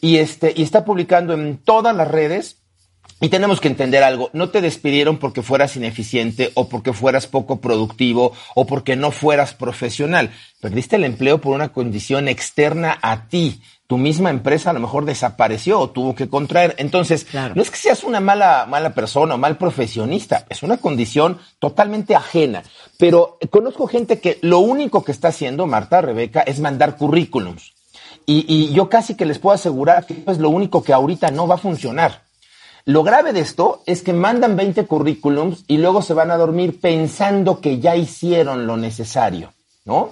y, 0.00 0.18
este, 0.18 0.52
y 0.56 0.62
está 0.62 0.84
publicando 0.84 1.34
en 1.34 1.58
todas 1.58 1.94
las 1.94 2.08
redes. 2.08 2.60
Y 3.20 3.28
tenemos 3.28 3.60
que 3.60 3.68
entender 3.68 4.02
algo, 4.02 4.28
no 4.32 4.50
te 4.50 4.60
despidieron 4.60 5.18
porque 5.18 5.42
fueras 5.42 5.76
ineficiente 5.76 6.50
o 6.54 6.68
porque 6.68 6.92
fueras 6.92 7.26
poco 7.26 7.60
productivo 7.60 8.32
o 8.54 8.66
porque 8.66 8.96
no 8.96 9.12
fueras 9.12 9.54
profesional. 9.54 10.30
Perdiste 10.60 10.96
el 10.96 11.04
empleo 11.04 11.40
por 11.40 11.54
una 11.54 11.72
condición 11.72 12.28
externa 12.28 12.98
a 13.00 13.28
ti 13.28 13.62
tu 13.86 13.98
misma 13.98 14.30
empresa 14.30 14.70
a 14.70 14.72
lo 14.72 14.80
mejor 14.80 15.04
desapareció 15.04 15.78
o 15.78 15.90
tuvo 15.90 16.14
que 16.14 16.28
contraer. 16.28 16.74
Entonces, 16.78 17.24
Claro. 17.24 17.54
no 17.54 17.62
es 17.62 17.70
que 17.70 17.76
seas 17.76 18.02
una 18.04 18.20
mala, 18.20 18.66
mala 18.68 18.94
persona 18.94 19.34
o 19.34 19.38
mal 19.38 19.58
profesionista, 19.58 20.46
es 20.48 20.62
una 20.62 20.78
condición 20.78 21.38
totalmente 21.58 22.14
ajena. 22.14 22.62
Pero 22.98 23.38
conozco 23.50 23.86
gente 23.86 24.20
que 24.20 24.38
lo 24.40 24.60
único 24.60 25.04
que 25.04 25.12
está 25.12 25.28
haciendo, 25.28 25.66
Marta, 25.66 26.00
Rebeca, 26.00 26.40
es 26.40 26.60
mandar 26.60 26.96
currículums. 26.96 27.74
Y, 28.26 28.46
y 28.48 28.72
yo 28.72 28.88
casi 28.88 29.16
que 29.16 29.26
les 29.26 29.38
puedo 29.38 29.54
asegurar 29.54 30.06
que 30.06 30.22
es 30.26 30.38
lo 30.38 30.48
único 30.48 30.82
que 30.82 30.94
ahorita 30.94 31.30
no 31.30 31.46
va 31.46 31.56
a 31.56 31.58
funcionar. 31.58 32.22
Lo 32.86 33.02
grave 33.02 33.32
de 33.32 33.40
esto 33.40 33.82
es 33.86 34.02
que 34.02 34.12
mandan 34.12 34.56
20 34.56 34.86
currículums 34.86 35.64
y 35.68 35.78
luego 35.78 36.02
se 36.02 36.14
van 36.14 36.30
a 36.30 36.36
dormir 36.36 36.80
pensando 36.80 37.60
que 37.60 37.80
ya 37.80 37.96
hicieron 37.96 38.66
lo 38.66 38.76
necesario, 38.76 39.52
¿no? 39.84 40.10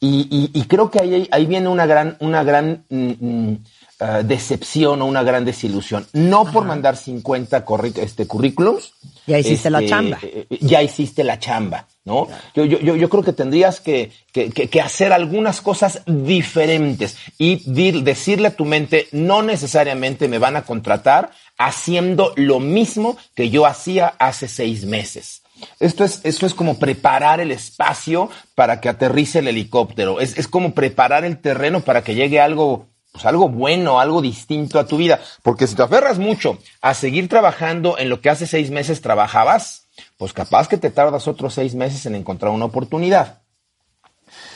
Y, 0.00 0.28
y- 0.30 0.50
y 0.60 0.62
creo 0.64 0.90
que 0.90 1.00
ahí, 1.00 1.28
ahí 1.32 1.46
viene 1.46 1.68
una 1.68 1.84
gran, 1.86 2.16
una 2.20 2.44
gran 2.44 2.84
mm, 2.88 3.10
mm, 3.18 3.58
ah, 4.00 4.22
decepción 4.22 5.02
o 5.02 5.06
una 5.06 5.24
gran 5.24 5.44
desilusión. 5.44 6.06
No 6.12 6.44
por 6.52 6.64
mandar 6.64 6.96
50 6.96 7.64
corri- 7.64 7.98
este, 7.98 8.26
currículums. 8.26 8.92
Ya 9.26 9.38
hiciste 9.40 9.68
la 9.70 9.78
este, 9.80 9.88
chamba. 9.90 10.18
eh, 10.22 10.46
eh, 10.48 10.58
ya 10.60 10.82
hiciste 10.82 11.24
la 11.24 11.38
chamba, 11.40 11.86
¿no? 12.04 12.28
Yo, 12.54 12.64
yo, 12.64 12.78
yo, 12.78 12.94
yo 12.96 13.08
creo 13.10 13.22
que 13.24 13.32
tendrías 13.32 13.80
que, 13.80 14.12
que, 14.32 14.50
que- 14.50 14.68
que 14.68 14.80
hacer 14.80 15.12
algunas 15.12 15.60
cosas 15.60 16.00
diferentes 16.06 17.16
y 17.36 17.58
dir- 17.70 18.02
decirle 18.04 18.48
a 18.48 18.56
tu 18.56 18.64
mente, 18.64 19.08
no 19.12 19.42
necesariamente 19.42 20.28
me 20.28 20.38
van 20.38 20.54
a 20.56 20.62
contratar 20.62 21.30
haciendo 21.58 22.32
lo 22.36 22.60
mismo 22.60 23.16
que 23.34 23.50
yo 23.50 23.66
hacía 23.66 24.14
hace 24.18 24.46
seis 24.48 24.84
meses. 24.84 25.42
Esto 25.80 26.04
es, 26.04 26.20
esto 26.24 26.46
es 26.46 26.54
como 26.54 26.78
preparar 26.78 27.40
el 27.40 27.50
espacio 27.52 28.30
para 28.54 28.80
que 28.80 28.88
aterrice 28.88 29.40
el 29.40 29.48
helicóptero. 29.48 30.20
Es, 30.20 30.36
es 30.38 30.48
como 30.48 30.74
preparar 30.74 31.24
el 31.24 31.38
terreno 31.40 31.80
para 31.80 32.02
que 32.02 32.14
llegue 32.14 32.40
algo, 32.40 32.86
pues 33.12 33.24
algo 33.26 33.48
bueno, 33.48 34.00
algo 34.00 34.20
distinto 34.22 34.78
a 34.78 34.86
tu 34.86 34.96
vida. 34.96 35.20
Porque 35.42 35.66
si 35.66 35.74
te 35.74 35.82
aferras 35.82 36.18
mucho 36.18 36.58
a 36.80 36.94
seguir 36.94 37.28
trabajando 37.28 37.98
en 37.98 38.08
lo 38.08 38.20
que 38.20 38.30
hace 38.30 38.46
seis 38.46 38.70
meses 38.70 39.00
trabajabas, 39.00 39.86
pues 40.16 40.32
capaz 40.32 40.68
que 40.68 40.78
te 40.78 40.90
tardas 40.90 41.26
otros 41.28 41.54
seis 41.54 41.74
meses 41.74 42.06
en 42.06 42.14
encontrar 42.14 42.52
una 42.52 42.66
oportunidad. 42.66 43.42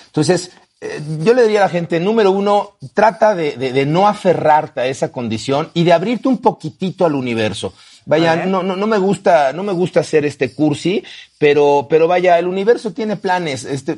Entonces, 0.07 0.53
eh, 0.81 1.01
yo 1.21 1.35
le 1.35 1.43
diría 1.43 1.61
a 1.61 1.65
la 1.65 1.69
gente, 1.69 2.01
número 2.01 2.31
uno, 2.33 2.77
trata 2.95 3.35
de, 3.35 3.57
de- 3.57 3.73
de 3.73 3.87
no 3.87 4.09
aferrarte 4.09 4.81
a 4.81 4.87
esa 4.87 5.11
condición 5.13 5.71
y 5.75 5.85
de 5.85 5.93
abrirte 5.93 6.29
un 6.29 6.39
poquitito 6.39 7.05
al 7.07 7.15
universo. 7.15 7.73
Vaya, 8.05 8.47
no, 8.47 8.63
no, 8.63 8.75
no 8.75 8.87
me 8.87 8.99
gusta, 8.99 9.53
no 9.53 9.63
me 9.63 9.73
gusta 9.73 10.01
hacer 10.01 10.25
este 10.25 10.53
cursi, 10.53 11.05
pero, 11.39 11.87
pero 11.89 12.09
vaya, 12.09 12.39
el 12.39 12.47
universo 12.47 12.93
tiene 12.93 13.17
planes. 13.17 13.65
Este, 13.65 13.97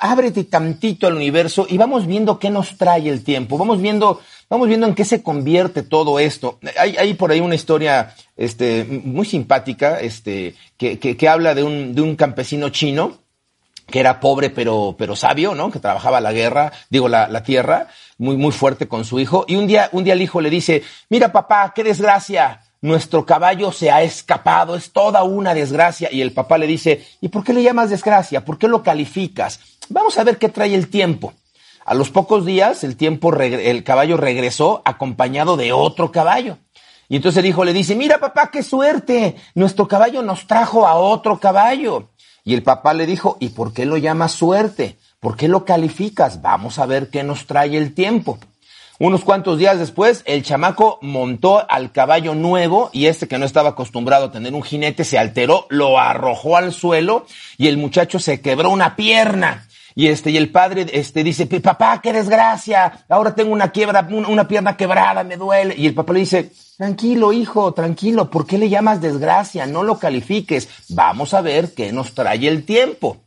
ábrete 0.00 0.44
tantito 0.44 1.06
al 1.06 1.14
universo 1.14 1.66
y 1.68 1.78
vamos 1.78 2.06
viendo 2.06 2.38
qué 2.38 2.50
nos 2.50 2.76
trae 2.76 3.08
el 3.08 3.24
tiempo. 3.24 3.56
Vamos 3.56 3.80
viendo, 3.80 4.20
vamos 4.50 4.68
viendo 4.68 4.86
en 4.86 4.94
qué 4.94 5.04
se 5.04 5.22
convierte 5.22 5.82
todo 5.82 6.18
esto. 6.18 6.58
Hay, 6.78 6.96
hay 6.96 7.14
por 7.14 7.30
ahí 7.30 7.40
una 7.40 7.54
historia, 7.54 8.14
este, 8.36 8.84
muy 8.84 9.24
simpática, 9.24 10.00
este, 10.00 10.54
que, 10.76 10.98
que, 10.98 11.16
que 11.16 11.28
habla 11.28 11.54
de 11.54 11.62
un, 11.62 11.94
de 11.94 12.02
un 12.02 12.16
campesino 12.16 12.68
chino 12.68 13.18
que 13.86 14.00
era 14.00 14.20
pobre 14.20 14.50
pero, 14.50 14.96
pero 14.98 15.14
sabio, 15.16 15.54
¿no? 15.54 15.70
Que 15.70 15.78
trabajaba 15.78 16.20
la 16.20 16.32
guerra, 16.32 16.72
digo, 16.90 17.08
la, 17.08 17.28
la 17.28 17.42
tierra, 17.42 17.88
muy, 18.18 18.36
muy 18.36 18.52
fuerte 18.52 18.88
con 18.88 19.04
su 19.04 19.20
hijo. 19.20 19.44
Y 19.48 19.56
un 19.56 19.66
día, 19.66 19.88
un 19.92 20.04
día 20.04 20.14
el 20.14 20.22
hijo 20.22 20.40
le 20.40 20.50
dice, 20.50 20.82
mira 21.08 21.32
papá, 21.32 21.72
qué 21.74 21.84
desgracia, 21.84 22.62
nuestro 22.86 23.26
caballo 23.26 23.72
se 23.72 23.90
ha 23.90 24.02
escapado, 24.02 24.76
es 24.76 24.92
toda 24.92 25.24
una 25.24 25.54
desgracia. 25.54 26.08
Y 26.12 26.22
el 26.22 26.32
papá 26.32 26.56
le 26.56 26.66
dice, 26.66 27.04
¿y 27.20 27.28
por 27.28 27.42
qué 27.42 27.52
le 27.52 27.62
llamas 27.62 27.90
desgracia? 27.90 28.44
¿Por 28.44 28.58
qué 28.58 28.68
lo 28.68 28.82
calificas? 28.82 29.60
Vamos 29.88 30.18
a 30.18 30.24
ver 30.24 30.38
qué 30.38 30.48
trae 30.48 30.74
el 30.74 30.88
tiempo. 30.88 31.34
A 31.84 31.94
los 31.94 32.10
pocos 32.10 32.46
días, 32.46 32.84
el 32.84 32.96
tiempo, 32.96 33.34
el 33.34 33.84
caballo 33.84 34.16
regresó 34.16 34.82
acompañado 34.84 35.56
de 35.56 35.72
otro 35.72 36.12
caballo. 36.12 36.58
Y 37.08 37.16
entonces 37.16 37.38
el 37.38 37.46
hijo 37.46 37.64
le 37.64 37.72
dice, 37.72 37.94
mira 37.94 38.18
papá, 38.18 38.50
qué 38.52 38.62
suerte, 38.62 39.36
nuestro 39.54 39.86
caballo 39.86 40.22
nos 40.22 40.46
trajo 40.46 40.86
a 40.86 40.94
otro 40.94 41.38
caballo. 41.38 42.10
Y 42.44 42.54
el 42.54 42.62
papá 42.62 42.94
le 42.94 43.06
dijo, 43.06 43.36
¿y 43.40 43.50
por 43.50 43.72
qué 43.72 43.84
lo 43.84 43.96
llamas 43.96 44.32
suerte? 44.32 44.96
¿Por 45.18 45.36
qué 45.36 45.48
lo 45.48 45.64
calificas? 45.64 46.40
Vamos 46.40 46.78
a 46.78 46.86
ver 46.86 47.10
qué 47.10 47.24
nos 47.24 47.46
trae 47.46 47.76
el 47.76 47.94
tiempo. 47.94 48.38
Unos 48.98 49.24
cuantos 49.24 49.58
días 49.58 49.78
después, 49.78 50.22
el 50.24 50.42
chamaco 50.42 50.98
montó 51.02 51.70
al 51.70 51.92
caballo 51.92 52.34
nuevo 52.34 52.88
y 52.94 53.06
este 53.06 53.28
que 53.28 53.36
no 53.36 53.44
estaba 53.44 53.70
acostumbrado 53.70 54.26
a 54.26 54.32
tener 54.32 54.54
un 54.54 54.62
jinete 54.62 55.04
se 55.04 55.18
alteró, 55.18 55.66
lo 55.68 55.98
arrojó 55.98 56.56
al 56.56 56.72
suelo 56.72 57.26
y 57.58 57.68
el 57.68 57.76
muchacho 57.76 58.18
se 58.18 58.40
quebró 58.40 58.70
una 58.70 58.96
pierna. 58.96 59.66
Y 59.94 60.08
este, 60.08 60.30
y 60.30 60.38
el 60.38 60.50
padre, 60.50 60.86
este, 60.92 61.24
dice, 61.24 61.46
papá, 61.46 62.00
qué 62.02 62.12
desgracia, 62.12 63.04
ahora 63.08 63.34
tengo 63.34 63.52
una 63.52 63.70
quiebra, 63.70 64.06
una 64.10 64.48
pierna 64.48 64.76
quebrada, 64.76 65.24
me 65.24 65.36
duele. 65.36 65.74
Y 65.76 65.86
el 65.86 65.94
papá 65.94 66.14
le 66.14 66.20
dice, 66.20 66.52
tranquilo, 66.76 67.32
hijo, 67.32 67.72
tranquilo, 67.72 68.30
¿por 68.30 68.46
qué 68.46 68.58
le 68.58 68.68
llamas 68.68 69.00
desgracia? 69.00 69.66
No 69.66 69.82
lo 69.82 69.98
califiques. 69.98 70.68
Vamos 70.90 71.32
a 71.34 71.40
ver 71.40 71.74
qué 71.74 71.92
nos 71.92 72.14
trae 72.14 72.46
el 72.46 72.64
tiempo. 72.64 73.18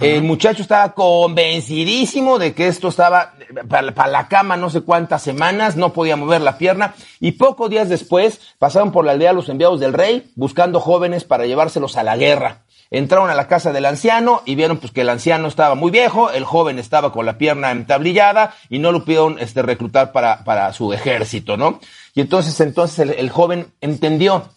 El 0.00 0.22
muchacho 0.22 0.62
estaba 0.62 0.94
convencidísimo 0.94 2.38
de 2.38 2.54
que 2.54 2.68
esto 2.68 2.88
estaba 2.88 3.34
para, 3.68 4.08
la 4.08 4.28
cama 4.28 4.56
no 4.56 4.70
sé 4.70 4.80
cuántas 4.80 5.22
semanas, 5.22 5.76
no 5.76 5.92
podía 5.92 6.16
mover 6.16 6.40
la 6.40 6.58
pierna 6.58 6.94
y 7.20 7.32
pocos 7.32 7.68
días 7.70 7.88
después 7.88 8.40
pasaron 8.58 8.92
por 8.92 9.04
la 9.04 9.12
aldea 9.12 9.32
los 9.32 9.48
enviados 9.48 9.80
del 9.80 9.92
rey 9.92 10.30
buscando 10.36 10.80
jóvenes 10.80 11.24
para 11.24 11.46
llevárselos 11.46 11.96
a 11.96 12.02
la 12.02 12.16
guerra. 12.16 12.62
Entraron 12.90 13.28
a 13.28 13.34
la 13.34 13.48
casa 13.48 13.72
del 13.72 13.86
anciano 13.86 14.42
y 14.44 14.54
vieron 14.54 14.78
pues 14.78 14.92
que 14.92 15.00
el 15.00 15.08
anciano 15.08 15.48
estaba 15.48 15.74
muy 15.74 15.90
viejo, 15.90 16.30
el 16.30 16.44
joven 16.44 16.78
estaba 16.78 17.12
con 17.12 17.26
la 17.26 17.38
pierna 17.38 17.70
entablillada 17.70 18.54
y 18.68 18.78
no 18.78 18.92
lo 18.92 19.04
pudieron 19.04 19.38
este, 19.40 19.62
reclutar 19.62 20.12
para, 20.12 20.44
para 20.44 20.72
su 20.72 20.92
ejército, 20.92 21.56
¿no? 21.56 21.80
Y 22.14 22.20
entonces, 22.20 22.60
entonces 22.60 22.98
el, 23.00 23.10
el 23.10 23.30
joven 23.30 23.66
entendió 23.80 24.50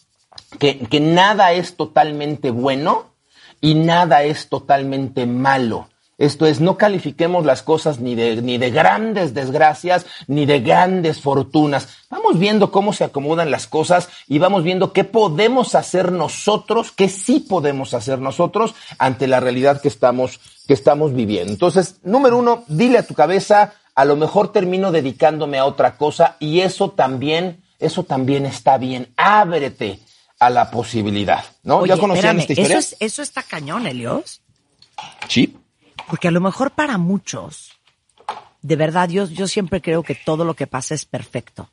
que, 0.60 0.80
que 0.80 1.00
nada 1.00 1.54
es 1.54 1.76
totalmente 1.78 2.52
bueno 2.52 3.17
y 3.62 3.76
nada 3.76 4.24
es 4.24 4.50
totalmente 4.50 5.26
malo. 5.26 5.88
Esto 6.18 6.48
es, 6.48 6.60
no 6.60 6.78
califiquemos 6.78 7.46
las 7.46 7.62
cosas 7.62 8.00
ni 8.00 8.16
de, 8.16 8.42
ni 8.42 8.58
de 8.58 8.72
grandes 8.72 9.36
desgracias, 9.36 10.08
ni 10.26 10.48
de 10.48 10.62
grandes 10.62 11.22
fortunas. 11.22 11.90
Vamos 12.10 12.40
viendo 12.40 12.72
cómo 12.72 12.92
se 12.92 13.04
acomodan 13.04 13.52
las 13.52 13.68
cosas 13.68 14.10
y 14.28 14.40
vamos 14.40 14.64
viendo 14.64 14.94
qué 14.94 15.04
podemos 15.04 15.76
hacer 15.76 16.12
nosotros, 16.12 16.92
qué 16.92 17.08
sí 17.08 17.40
podemos 17.40 17.94
hacer 17.94 18.18
nosotros 18.18 18.74
ante 18.98 19.28
la 19.28 19.40
realidad 19.40 19.80
que 19.80 19.90
estamos, 19.90 20.40
que 20.68 20.74
estamos 20.74 21.14
viviendo. 21.14 21.54
Entonces, 21.54 21.98
número 22.04 22.38
uno, 22.38 22.64
dile 22.68 22.98
a 22.98 23.06
tu 23.06 23.14
cabeza, 23.14 23.74
a 23.94 24.04
lo 24.04 24.16
mejor 24.16 24.52
termino 24.52 24.92
dedicándome 24.92 25.60
a 25.60 25.66
otra 25.66 25.98
cosa 25.98 26.36
y 26.40 26.62
eso 26.62 26.90
también, 26.90 27.62
eso 27.78 28.04
también 28.04 28.48
está 28.48 28.80
bien. 28.80 29.10
Ábrete 29.18 30.00
a 30.40 30.50
la 30.50 30.70
posibilidad, 30.70 31.44
¿no? 31.64 31.86
¿Ya 31.86 31.98
conocían 31.98 32.40
esta 32.40 32.54
historia? 32.54 32.78
Eso, 32.78 32.96
eso 33.00 33.22
está 33.22 33.44
cañón, 33.44 33.88
Elios. 33.88 34.42
Sí. 35.28 35.56
Porque 36.08 36.28
a 36.28 36.32
lo 36.32 36.42
mejor 36.42 36.72
para 36.72 36.98
muchos, 36.98 37.72
de 38.62 38.76
verdad, 38.76 39.10
yo, 39.10 39.26
yo 39.28 39.48
siempre 39.48 39.82
creo 39.82 40.04
que 40.04 40.16
todo 40.16 40.46
lo 40.46 40.54
que 40.54 40.68
pasa 40.68 40.94
es 40.96 41.06
perfecto. 41.06 41.70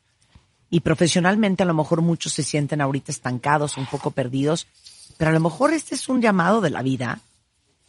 Y 0.69 0.79
profesionalmente 0.79 1.63
a 1.63 1.65
lo 1.65 1.73
mejor 1.73 2.01
muchos 2.01 2.33
se 2.33 2.43
sienten 2.43 2.81
ahorita 2.81 3.11
estancados, 3.11 3.77
un 3.77 3.85
poco 3.85 4.11
perdidos, 4.11 4.67
pero 5.17 5.29
a 5.29 5.33
lo 5.33 5.39
mejor 5.39 5.73
este 5.73 5.95
es 5.95 6.09
un 6.09 6.21
llamado 6.21 6.59
de 6.61 6.71
la 6.71 6.81
vida 6.81 7.19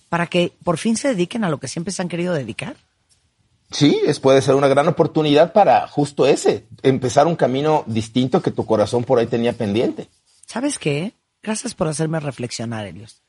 para 0.08 0.26
que 0.26 0.52
por 0.62 0.78
fin 0.78 0.96
se 0.96 1.08
dediquen 1.08 1.42
a 1.44 1.48
lo 1.48 1.58
que 1.58 1.68
siempre 1.68 1.92
se 1.92 2.02
han 2.02 2.08
querido 2.08 2.34
dedicar. 2.34 2.76
Sí, 3.70 4.00
es, 4.06 4.20
puede 4.20 4.42
ser 4.42 4.54
una 4.54 4.68
gran 4.68 4.86
oportunidad 4.86 5.52
para 5.52 5.88
justo 5.88 6.26
ese, 6.26 6.66
empezar 6.82 7.26
un 7.26 7.34
camino 7.34 7.82
distinto 7.86 8.40
que 8.40 8.52
tu 8.52 8.64
corazón 8.64 9.02
por 9.02 9.18
ahí 9.18 9.26
tenía 9.26 9.54
pendiente. 9.54 10.08
¿Sabes 10.46 10.78
qué? 10.78 11.14
Gracias 11.42 11.74
por 11.74 11.88
hacerme 11.88 12.20
reflexionar, 12.20 12.86
Elios. 12.86 13.22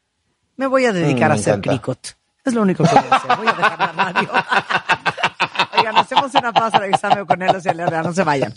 Me 0.56 0.68
voy 0.68 0.86
a 0.86 0.94
dedicar 0.94 1.30
mm, 1.30 1.32
a 1.32 1.36
hacer 1.36 1.62
clicot. 1.62 2.16
Es 2.46 2.54
lo 2.54 2.62
único 2.62 2.84
que 2.84 2.90
voy 2.90 3.04
a 3.12 3.16
hacer. 3.16 3.38
Voy 3.38 3.48
a 3.48 3.54
dejar 3.54 3.80
la 3.80 3.92
radio. 3.92 4.30
Oigan, 5.78 5.98
hacemos 5.98 6.34
una 6.34 6.54
pausa, 6.54 6.80
regresamos 6.80 7.26
con 7.28 7.42
él 7.42 7.52
y 7.60 7.74
Leonardo. 7.74 8.10
No 8.10 8.14
se 8.14 8.24
vayan. 8.24 8.54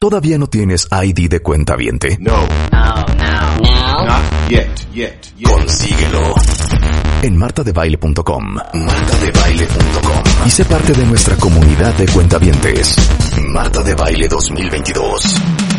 ¿Todavía 0.00 0.38
no 0.38 0.48
tienes 0.48 0.88
ID 0.90 1.28
de 1.28 1.40
cuenta 1.40 1.76
viente? 1.76 2.16
No. 2.20 2.46
No, 2.72 2.94
no. 3.16 3.58
No. 3.60 4.06
Not 4.06 4.48
yet, 4.48 4.92
yet, 4.92 5.34
yet. 5.36 5.48
Consíguelo. 5.48 6.34
En 7.22 7.36
martadebaile.com. 7.36 8.54
Martadebaile.com. 8.54 10.46
Y 10.46 10.50
sé 10.50 10.64
parte 10.64 10.92
de 10.92 11.06
nuestra 11.06 11.36
comunidad 11.36 11.94
de 11.94 12.06
cuentavientes. 12.06 12.96
Marta 13.48 13.82
de 13.82 13.94
Baile 13.94 14.26
2022. 14.28 15.71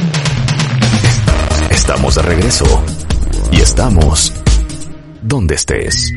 Estamos 1.73 2.15
de 2.15 2.21
regreso. 2.21 2.65
Y 3.51 3.59
estamos 3.59 4.31
donde 5.23 5.55
estés. 5.55 6.13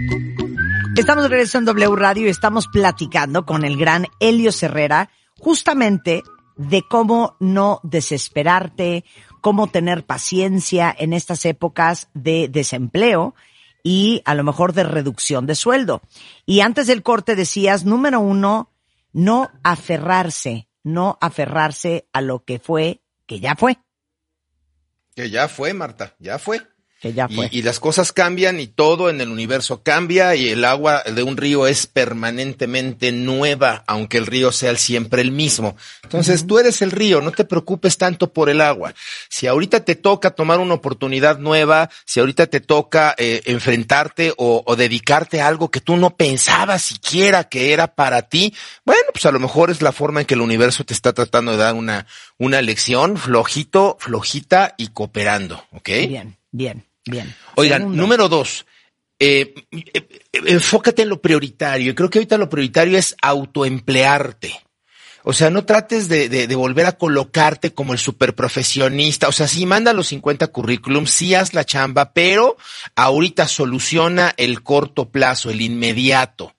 Estamos 0.95 1.25
de 1.25 1.29
regreso 1.31 1.57
en 1.57 1.65
W 1.65 1.97
Radio 1.97 2.27
y 2.27 2.31
estamos 2.31 2.69
platicando 2.69 3.47
con 3.47 3.65
el 3.65 3.79
gran 3.79 4.07
Helio 4.21 4.51
Herrera 4.61 5.11
justamente 5.41 6.23
de 6.57 6.83
cómo 6.83 7.37
no 7.41 7.81
desesperarte, 7.85 9.07
cómo 9.41 9.67
tener 9.69 10.05
paciencia 10.05 10.95
en 10.97 11.15
estas 11.15 11.47
épocas 11.47 12.11
de 12.13 12.49
desempleo 12.49 13.35
y 13.83 14.21
a 14.27 14.35
lo 14.35 14.45
mejor 14.45 14.75
de 14.75 14.85
reducción 14.85 15.47
de 15.47 15.55
sueldo. 15.55 16.03
Y 16.45 16.61
antes 16.61 16.87
del 16.87 17.03
corte 17.03 17.35
decías, 17.35 17.87
número 17.87 18.21
uno, 18.21 18.73
no 19.15 19.51
aferrarse, 19.63 20.69
no 20.85 21.17
aferrarse 21.21 22.07
a 22.13 22.21
lo 22.21 22.45
que 22.45 22.59
fue, 22.59 23.01
que 23.27 23.41
ya 23.41 23.57
fue. 23.57 23.79
Que 25.17 25.31
ya 25.31 25.49
fue, 25.49 25.73
Marta, 25.73 26.15
ya 26.19 26.39
fue. 26.39 26.61
Y, 27.03 27.63
las 27.63 27.79
cosas 27.79 28.13
cambian 28.13 28.59
y 28.59 28.69
todo 28.69 29.11
en 29.11 29.21
el 29.21 29.29
universo 29.29 29.83
cambia 29.83 30.35
y 30.35 30.49
el 30.49 30.65
agua 30.65 31.03
de 31.03 31.23
un 31.23 31.37
río 31.37 31.67
es 31.67 31.87
permanentemente 31.87 33.13
nueva, 33.13 33.85
aunque 33.87 34.17
el 34.17 34.27
río 34.27 34.51
sea 34.51 34.75
siempre 34.77 35.21
el 35.21 35.31
mismo. 35.31 35.77
Entonces 36.03 36.47
tú 36.47 36.59
eres 36.59 36.81
el 36.81 36.91
río, 36.91 37.21
no 37.21 37.33
te 37.33 37.45
preocupes 37.45 37.99
tanto 37.99 38.33
por 38.33 38.49
el 38.49 38.63
agua. 38.63 38.95
Si 39.29 39.47
ahorita 39.47 39.85
te 39.85 39.95
toca 39.95 40.31
tomar 40.31 40.59
una 40.59 40.75
oportunidad 40.75 41.39
nueva, 41.39 41.91
si 42.07 42.21
ahorita 42.21 42.47
te 42.47 42.61
toca 42.61 43.15
eh, 43.19 43.43
enfrentarte 43.45 44.33
o, 44.39 44.63
o 44.65 44.77
dedicarte 44.77 45.41
a 45.41 45.49
algo 45.49 45.71
que 45.71 45.81
tú 45.81 45.97
no 45.99 46.17
pensabas 46.17 46.83
siquiera 46.83 47.45
que 47.45 47.75
era 47.75 47.95
para 47.95 48.23
ti, 48.23 48.55
bueno, 48.87 49.03
pues 49.13 49.27
a 49.27 49.33
lo 49.33 49.39
mejor 49.39 49.71
es 49.71 49.83
la 49.83 49.93
forma 49.93 50.21
en 50.21 50.27
que 50.27 50.35
el 50.35 50.41
universo 50.41 50.85
te 50.85 50.95
está 50.95 51.13
tratando 51.13 51.53
de 51.53 51.59
dar 51.59 51.75
una, 51.75 52.07
una 52.39 52.63
lección 52.63 53.19
flojito, 53.19 53.97
flojita 54.01 54.75
y 54.79 54.89
cooperando, 54.89 55.63
¿ok? 55.73 55.89
Bien, 56.09 56.37
bien. 56.51 56.86
Bien. 57.07 57.35
Oigan, 57.55 57.97
número 57.97 58.29
dos, 58.29 58.67
eh, 59.19 59.55
eh, 59.71 60.09
enfócate 60.33 61.03
en 61.03 61.09
lo 61.09 61.23
prioritario. 61.23 61.93
Y 61.93 61.95
creo 61.95 62.11
que 62.11 62.19
ahorita 62.19 62.39
lo 62.39 62.51
prioritario 62.51 62.99
es 62.99 63.17
autoemplearte. 63.23 64.61
O 65.29 65.33
sea, 65.33 65.51
no 65.51 65.65
trates 65.65 66.09
de, 66.09 66.29
de, 66.29 66.55
volver 66.55 66.87
a 66.87 66.97
colocarte 66.97 67.75
como 67.75 67.93
el 67.93 67.99
superprofesionista. 67.99 69.27
O 69.27 69.33
sea, 69.33 69.49
sí 69.49 69.67
manda 69.67 69.93
los 69.93 70.07
50 70.09 70.47
currículums, 70.49 71.11
sí 71.11 71.35
haz 71.35 71.53
la 71.53 71.65
chamba, 71.65 72.13
pero 72.13 72.57
ahorita 72.95 73.49
soluciona 73.49 74.33
el 74.37 74.63
corto 74.63 75.11
plazo, 75.11 75.51
el 75.51 75.63
inmediato. 75.63 76.56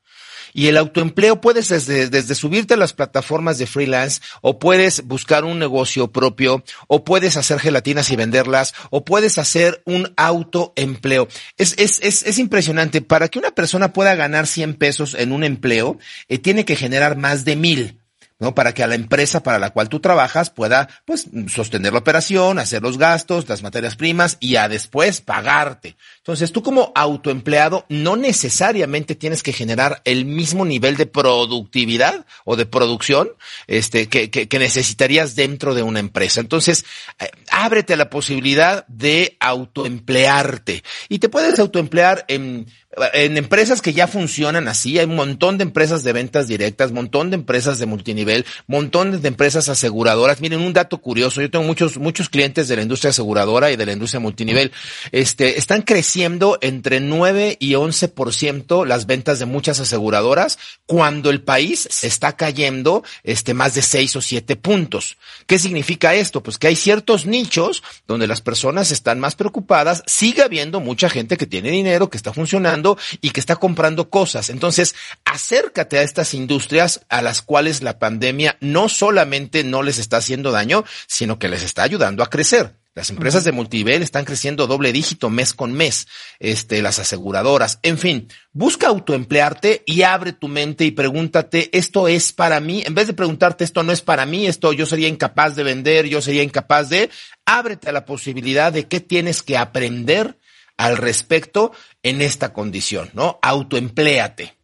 Y 0.57 0.69
el 0.69 0.77
autoempleo 0.77 1.39
puedes 1.39 1.69
desde, 1.69 2.09
desde 2.09 2.33
subirte 2.33 2.73
a 2.73 2.77
las 2.77 2.91
plataformas 2.91 3.59
de 3.59 3.67
freelance 3.67 4.21
o 4.41 4.57
puedes 4.57 5.05
buscar 5.05 5.45
un 5.45 5.59
negocio 5.59 6.11
propio 6.11 6.63
o 6.87 7.03
puedes 7.03 7.37
hacer 7.37 7.59
gelatinas 7.59 8.09
y 8.09 8.15
venderlas 8.15 8.73
o 8.89 9.05
puedes 9.05 9.37
hacer 9.37 9.83
un 9.85 10.11
autoempleo. 10.17 11.27
Es, 11.57 11.75
es, 11.77 11.99
es, 12.01 12.23
es 12.23 12.39
impresionante. 12.39 13.03
Para 13.03 13.27
que 13.27 13.37
una 13.37 13.51
persona 13.51 13.93
pueda 13.93 14.15
ganar 14.15 14.47
100 14.47 14.73
pesos 14.79 15.13
en 15.13 15.31
un 15.31 15.43
empleo, 15.43 15.99
eh, 16.27 16.39
tiene 16.39 16.65
que 16.65 16.75
generar 16.75 17.17
más 17.17 17.45
de 17.45 17.55
mil. 17.55 18.01
¿No? 18.39 18.53
Para 18.53 18.73
que 18.73 18.83
a 18.83 18.87
la 18.87 18.95
empresa 18.95 19.41
para 19.41 19.59
la 19.59 19.71
cual 19.71 19.89
tú 19.89 19.99
trabajas 19.99 20.49
pueda, 20.49 20.89
pues, 21.05 21.27
sostener 21.47 21.93
la 21.93 21.99
operación, 21.99 22.59
hacer 22.59 22.81
los 22.81 22.97
gastos, 22.97 23.49
las 23.49 23.63
materias 23.63 23.95
primas 23.95 24.37
y 24.39 24.57
a 24.57 24.69
después 24.69 25.21
pagarte. 25.21 25.97
Entonces, 26.17 26.51
tú 26.51 26.61
como 26.61 26.91
autoempleado 26.95 27.85
no 27.89 28.15
necesariamente 28.15 29.15
tienes 29.15 29.43
que 29.43 29.53
generar 29.53 30.01
el 30.05 30.25
mismo 30.25 30.65
nivel 30.65 30.97
de 30.97 31.05
productividad 31.05 32.25
o 32.45 32.55
de 32.55 32.65
producción, 32.65 33.29
este, 33.65 34.07
que, 34.07 34.29
que, 34.29 34.47
que 34.47 34.59
necesitarías 34.59 35.35
dentro 35.35 35.73
de 35.73 35.83
una 35.83 35.99
empresa. 35.99 36.39
Entonces, 36.39 36.85
eh, 37.19 37.29
ábrete 37.49 37.95
la 37.95 38.09
posibilidad 38.09 38.85
de 38.87 39.37
autoemplearte 39.39 40.83
y 41.09 41.19
te 41.19 41.29
puedes 41.29 41.59
autoemplear 41.59 42.25
en 42.27 42.67
en 43.13 43.37
empresas 43.37 43.81
que 43.81 43.93
ya 43.93 44.07
funcionan 44.07 44.67
así, 44.67 44.97
hay 44.97 45.05
un 45.05 45.15
montón 45.15 45.57
de 45.57 45.63
empresas 45.63 46.03
de 46.03 46.13
ventas 46.13 46.47
directas, 46.47 46.91
montón 46.91 47.29
de 47.29 47.35
empresas 47.35 47.79
de 47.79 47.85
multinivel, 47.85 48.45
montón 48.67 49.21
de 49.21 49.27
empresas 49.27 49.69
aseguradoras. 49.69 50.41
Miren, 50.41 50.61
un 50.61 50.73
dato 50.73 50.97
curioso, 50.99 51.41
yo 51.41 51.49
tengo 51.49 51.65
muchos, 51.65 51.97
muchos 51.97 52.29
clientes 52.29 52.67
de 52.67 52.75
la 52.75 52.81
industria 52.81 53.11
aseguradora 53.11 53.71
y 53.71 53.75
de 53.75 53.85
la 53.85 53.93
industria 53.93 54.19
multinivel. 54.19 54.71
Este, 55.11 55.59
están 55.59 55.81
creciendo 55.81 56.57
entre 56.61 56.99
9 56.99 57.57
y 57.59 57.73
11% 57.73 58.85
las 58.85 59.05
ventas 59.05 59.39
de 59.39 59.45
muchas 59.45 59.79
aseguradoras 59.79 60.57
cuando 60.85 61.29
el 61.29 61.41
país 61.41 61.87
está 62.03 62.35
cayendo, 62.35 63.03
este, 63.23 63.53
más 63.53 63.75
de 63.75 63.81
6 63.81 64.15
o 64.15 64.21
7 64.21 64.55
puntos. 64.55 65.17
¿Qué 65.45 65.59
significa 65.59 66.15
esto? 66.15 66.41
Pues 66.41 66.57
que 66.57 66.67
hay 66.67 66.75
ciertos 66.75 67.25
nichos 67.25 67.83
donde 68.07 68.27
las 68.27 68.41
personas 68.41 68.91
están 68.91 69.19
más 69.19 69.35
preocupadas, 69.35 70.03
sigue 70.07 70.41
habiendo 70.41 70.79
mucha 70.79 71.09
gente 71.09 71.37
que 71.37 71.45
tiene 71.45 71.71
dinero, 71.71 72.09
que 72.09 72.17
está 72.17 72.33
funcionando 72.33 72.86
y 73.19 73.31
que 73.31 73.39
está 73.39 73.57
comprando 73.57 74.09
cosas. 74.09 74.49
Entonces, 74.49 74.95
acércate 75.25 75.97
a 75.97 76.03
estas 76.03 76.33
industrias 76.33 77.01
a 77.09 77.21
las 77.21 77.41
cuales 77.41 77.81
la 77.81 77.99
pandemia 77.99 78.57
no 78.61 78.87
solamente 78.87 79.63
no 79.63 79.83
les 79.83 79.97
está 79.97 80.17
haciendo 80.17 80.51
daño, 80.51 80.85
sino 81.07 81.39
que 81.39 81.49
les 81.49 81.63
está 81.63 81.83
ayudando 81.83 82.23
a 82.23 82.29
crecer. 82.29 82.75
Las 82.97 83.11
empresas 83.11 83.43
de 83.43 83.51
multinivel 83.51 84.01
están 84.01 84.25
creciendo 84.25 84.65
doble 84.65 84.91
dígito 84.91 85.29
mes 85.29 85.53
con 85.53 85.71
mes, 85.71 86.07
este, 86.39 86.81
las 86.81 86.97
aseguradoras, 86.97 87.77
en 87.83 87.99
fin, 87.99 88.27
busca 88.53 88.87
autoemplearte 88.87 89.83
y 89.85 90.01
abre 90.01 90.33
tu 90.33 90.47
mente 90.47 90.83
y 90.83 90.89
pregúntate, 90.89 91.69
esto 91.77 92.07
es 92.07 92.33
para 92.33 92.59
mí, 92.59 92.81
en 92.87 92.95
vez 92.95 93.05
de 93.05 93.13
preguntarte 93.13 93.63
esto 93.65 93.83
no 93.83 93.91
es 93.91 94.01
para 94.01 94.25
mí, 94.25 94.47
esto 94.47 94.73
yo 94.73 94.87
sería 94.87 95.09
incapaz 95.09 95.55
de 95.55 95.61
vender, 95.61 96.07
yo 96.07 96.23
sería 96.23 96.41
incapaz 96.41 96.89
de, 96.89 97.11
ábrete 97.45 97.87
a 97.87 97.91
la 97.91 98.03
posibilidad 98.03 98.73
de 98.73 98.87
qué 98.87 98.99
tienes 98.99 99.43
que 99.43 99.57
aprender 99.57 100.35
al 100.77 100.97
respecto 100.97 101.71
en 102.03 102.21
esta 102.21 102.53
condición, 102.53 103.09
¿no? 103.13 103.39
Autoempléate. 103.41 104.55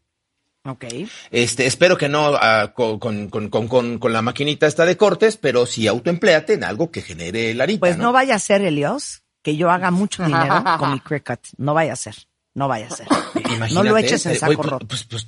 Ok. 0.66 0.86
Este, 1.32 1.66
espero 1.66 1.98
que 1.98 2.08
no 2.08 2.34
ah, 2.36 2.72
con, 2.74 3.00
con, 3.00 3.30
con, 3.30 3.50
con, 3.50 4.00
con 4.00 4.14
la 4.14 4.22
maquinita 4.22 4.66
esta 4.66 4.86
de 4.86 4.96
cortes, 4.96 5.36
pero 5.36 5.66
sí 5.66 5.88
autoempléate 5.88 6.54
en 6.54 6.64
algo 6.64 6.90
que 6.90 7.02
genere 7.02 7.54
la 7.54 7.68
Pues 7.80 7.98
¿no? 7.98 8.14
vaya 8.14 8.36
a 8.36 8.40
ser, 8.40 8.62
Elios, 8.62 9.24
que 9.42 9.58
yo 9.58 9.70
haga 9.70 9.92
mucho 9.92 10.24
dinero 10.28 10.64
con 10.80 10.94
mi 10.94 11.00
Cricut. 11.02 11.42
No 11.58 11.74
vaya 11.74 11.94
a 11.94 11.98
ser. 11.98 12.16
No 12.54 12.68
vaya 12.68 12.88
a 12.88 12.92
ser. 12.92 13.08
no 13.74 13.84
lo 13.84 13.98
eches 13.98 14.26
en 14.26 14.34
eh, 14.34 14.36
saco 14.36 14.64
roto. 14.64 14.88
Pues, 14.88 15.04
pues, 15.04 15.28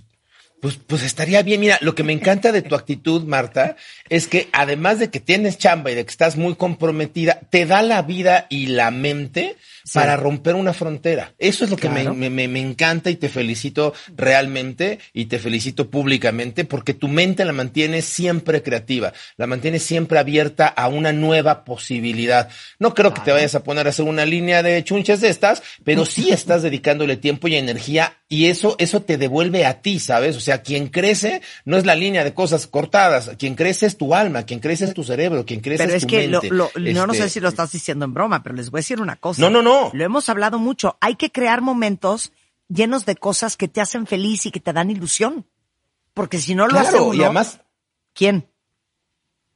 pues, 0.61 0.79
pues 0.87 1.03
estaría 1.03 1.41
bien. 1.43 1.59
Mira, 1.59 1.77
lo 1.81 1.95
que 1.95 2.03
me 2.03 2.13
encanta 2.13 2.51
de 2.51 2.61
tu 2.61 2.75
actitud, 2.75 3.23
Marta, 3.23 3.75
es 4.09 4.27
que 4.27 4.49
además 4.51 4.99
de 4.99 5.09
que 5.09 5.19
tienes 5.19 5.57
chamba 5.57 5.91
y 5.91 5.95
de 5.95 6.05
que 6.05 6.11
estás 6.11 6.37
muy 6.37 6.55
comprometida, 6.55 7.39
te 7.49 7.65
da 7.65 7.81
la 7.81 8.01
vida 8.01 8.47
y 8.49 8.67
la 8.67 8.91
mente 8.91 9.57
para 9.93 10.17
romper 10.17 10.55
una 10.55 10.73
frontera. 10.73 11.33
Eso 11.37 11.63
es 11.63 11.69
lo 11.69 11.77
que 11.77 11.89
me, 11.89 12.09
me, 12.11 12.47
me, 12.47 12.59
encanta 12.59 13.09
y 13.11 13.15
te 13.15 13.29
felicito 13.29 13.93
realmente 14.15 14.99
y 15.13 15.25
te 15.25 15.37
felicito 15.37 15.89
públicamente 15.89 16.65
porque 16.65 16.93
tu 16.93 17.07
mente 17.07 17.45
la 17.45 17.53
mantiene 17.53 18.01
siempre 18.01 18.63
creativa, 18.63 19.13
la 19.37 19.45
mantiene 19.45 19.77
siempre 19.77 20.17
abierta 20.17 20.67
a 20.67 20.87
una 20.87 21.13
nueva 21.13 21.63
posibilidad. 21.63 22.49
No 22.79 22.95
creo 22.95 23.13
que 23.13 23.21
te 23.21 23.31
vayas 23.31 23.53
a 23.53 23.63
poner 23.63 23.85
a 23.85 23.89
hacer 23.89 24.05
una 24.05 24.25
línea 24.25 24.63
de 24.63 24.83
chunches 24.83 25.21
de 25.21 25.29
estas, 25.29 25.61
pero 25.83 26.05
sí 26.05 26.29
estás 26.31 26.63
dedicándole 26.63 27.17
tiempo 27.17 27.47
y 27.47 27.55
energía 27.55 28.17
y 28.27 28.47
eso, 28.47 28.75
eso 28.79 29.03
te 29.03 29.17
devuelve 29.17 29.65
a 29.65 29.81
ti, 29.81 29.99
¿sabes? 29.99 30.35
O 30.35 30.39
sea, 30.45 30.61
quien 30.61 30.87
crece 30.87 31.41
no 31.65 31.77
es 31.77 31.85
la 31.85 31.95
línea 31.95 32.23
de 32.23 32.33
cosas 32.33 32.67
cortadas, 32.67 33.31
quien 33.37 33.55
crece 33.55 33.85
es 33.85 33.97
tu 33.97 34.15
alma, 34.15 34.43
quien 34.43 34.59
crece 34.59 34.85
es 34.85 34.93
tu 34.93 35.03
cerebro, 35.03 35.45
quien 35.45 35.59
crece 35.59 35.83
es, 35.83 36.05
tu 36.05 36.13
mente. 36.13 36.39
Pero 36.41 36.65
es 36.67 36.71
que 36.73 36.93
no, 36.93 37.07
no 37.07 37.13
sé 37.13 37.19
este, 37.19 37.29
si 37.29 37.39
lo 37.39 37.49
estás 37.49 37.71
diciendo 37.71 38.05
en 38.05 38.13
broma, 38.13 38.43
pero 38.43 38.55
les 38.55 38.71
voy 38.71 38.79
a 38.79 38.81
decir 38.81 39.01
una 39.01 39.15
cosa. 39.15 39.41
No, 39.41 39.49
no, 39.49 39.61
no. 39.61 39.91
Lo 39.93 40.03
hemos 40.03 40.29
hablado 40.29 40.59
mucho. 40.59 40.97
Hay 41.01 41.15
que 41.15 41.31
crear 41.31 41.61
momentos 41.61 42.31
llenos 42.67 43.05
de 43.05 43.15
cosas 43.15 43.57
que 43.57 43.67
te 43.67 43.81
hacen 43.81 44.07
feliz 44.07 44.45
y 44.45 44.51
que 44.51 44.59
te 44.59 44.73
dan 44.73 44.89
ilusión. 44.89 45.45
Porque 46.13 46.39
si 46.39 46.55
no 46.55 46.67
lo 46.67 46.79
hace 46.79 46.99
uno, 46.99 47.13
y 47.13 47.23
además, 47.23 47.59
¿quién? 48.13 48.47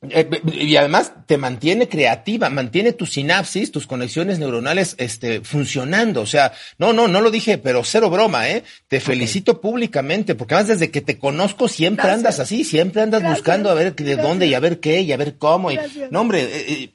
Eh, 0.01 0.29
y 0.53 0.77
además 0.77 1.11
te 1.25 1.37
mantiene 1.37 1.89
creativa, 1.89 2.49
mantiene 2.49 2.93
tus 2.93 3.11
sinapsis, 3.11 3.69
tus 3.69 3.85
conexiones 3.85 4.39
neuronales, 4.39 4.95
este, 4.97 5.41
funcionando. 5.41 6.21
O 6.21 6.25
sea, 6.25 6.53
no, 6.77 6.93
no, 6.93 7.09
no 7.09 7.19
lo 7.19 7.31
dije, 7.31 7.57
pero 7.57 7.83
cero 7.83 8.09
broma, 8.09 8.49
¿eh? 8.49 8.63
Te 8.87 9.01
felicito 9.01 9.59
públicamente, 9.59 10.35
porque 10.35 10.53
además 10.53 10.79
desde 10.79 10.91
que 10.91 11.01
te 11.01 11.19
conozco 11.19 11.67
siempre 11.67 12.09
andas 12.09 12.39
así, 12.39 12.63
siempre 12.63 13.01
andas 13.01 13.23
buscando 13.23 13.69
a 13.69 13.73
ver 13.73 13.93
de 13.93 14.15
dónde 14.15 14.47
y 14.47 14.53
a 14.53 14.61
ver 14.61 14.79
qué 14.79 15.01
y 15.01 15.11
a 15.11 15.17
ver 15.17 15.37
cómo. 15.37 15.69
Y, 15.69 15.79
no, 16.11 16.21
hombre, 16.21 16.43
eh, 16.43 16.83
eh 16.83 16.93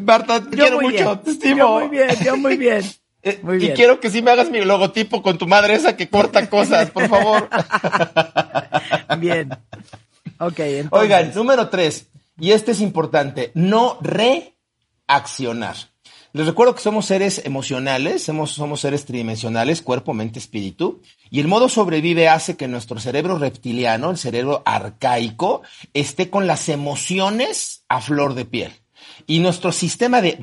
Marta, 0.00 0.42
te 0.44 0.56
quiero 0.56 0.80
mucho, 0.80 1.20
te 1.20 1.30
estimo. 1.30 1.80
muy 1.80 1.88
bien, 1.88 2.08
yo 2.22 2.36
muy 2.36 2.56
bien. 2.56 2.82
Eh, 3.22 3.42
y 3.60 3.70
quiero 3.70 3.98
que 4.00 4.10
sí 4.10 4.22
me 4.22 4.30
hagas 4.30 4.50
mi 4.50 4.64
logotipo 4.64 5.22
con 5.22 5.38
tu 5.38 5.46
madre 5.46 5.74
esa 5.74 5.96
que 5.96 6.08
corta 6.08 6.48
cosas, 6.48 6.90
por 6.90 7.08
favor. 7.08 7.48
bien. 9.18 9.50
Ok, 10.38 10.58
entonces. 10.60 10.88
Oigan, 10.92 11.32
número 11.34 11.68
tres, 11.68 12.06
y 12.38 12.52
este 12.52 12.72
es 12.72 12.80
importante, 12.80 13.50
no 13.54 13.98
reaccionar. 14.00 15.76
Les 16.34 16.46
recuerdo 16.46 16.74
que 16.74 16.82
somos 16.82 17.06
seres 17.06 17.42
emocionales, 17.44 18.22
somos, 18.22 18.52
somos 18.52 18.80
seres 18.80 19.06
tridimensionales, 19.06 19.80
cuerpo, 19.80 20.12
mente, 20.12 20.38
espíritu, 20.38 21.00
y 21.30 21.40
el 21.40 21.48
modo 21.48 21.68
sobrevive 21.68 22.28
hace 22.28 22.56
que 22.56 22.68
nuestro 22.68 23.00
cerebro 23.00 23.38
reptiliano, 23.38 24.10
el 24.10 24.18
cerebro 24.18 24.62
arcaico, 24.66 25.62
esté 25.94 26.28
con 26.28 26.46
las 26.46 26.68
emociones 26.68 27.84
a 27.88 28.00
flor 28.00 28.34
de 28.34 28.44
piel. 28.44 28.72
Y 29.26 29.40
nuestro 29.40 29.72
sistema 29.72 30.20
de 30.20 30.36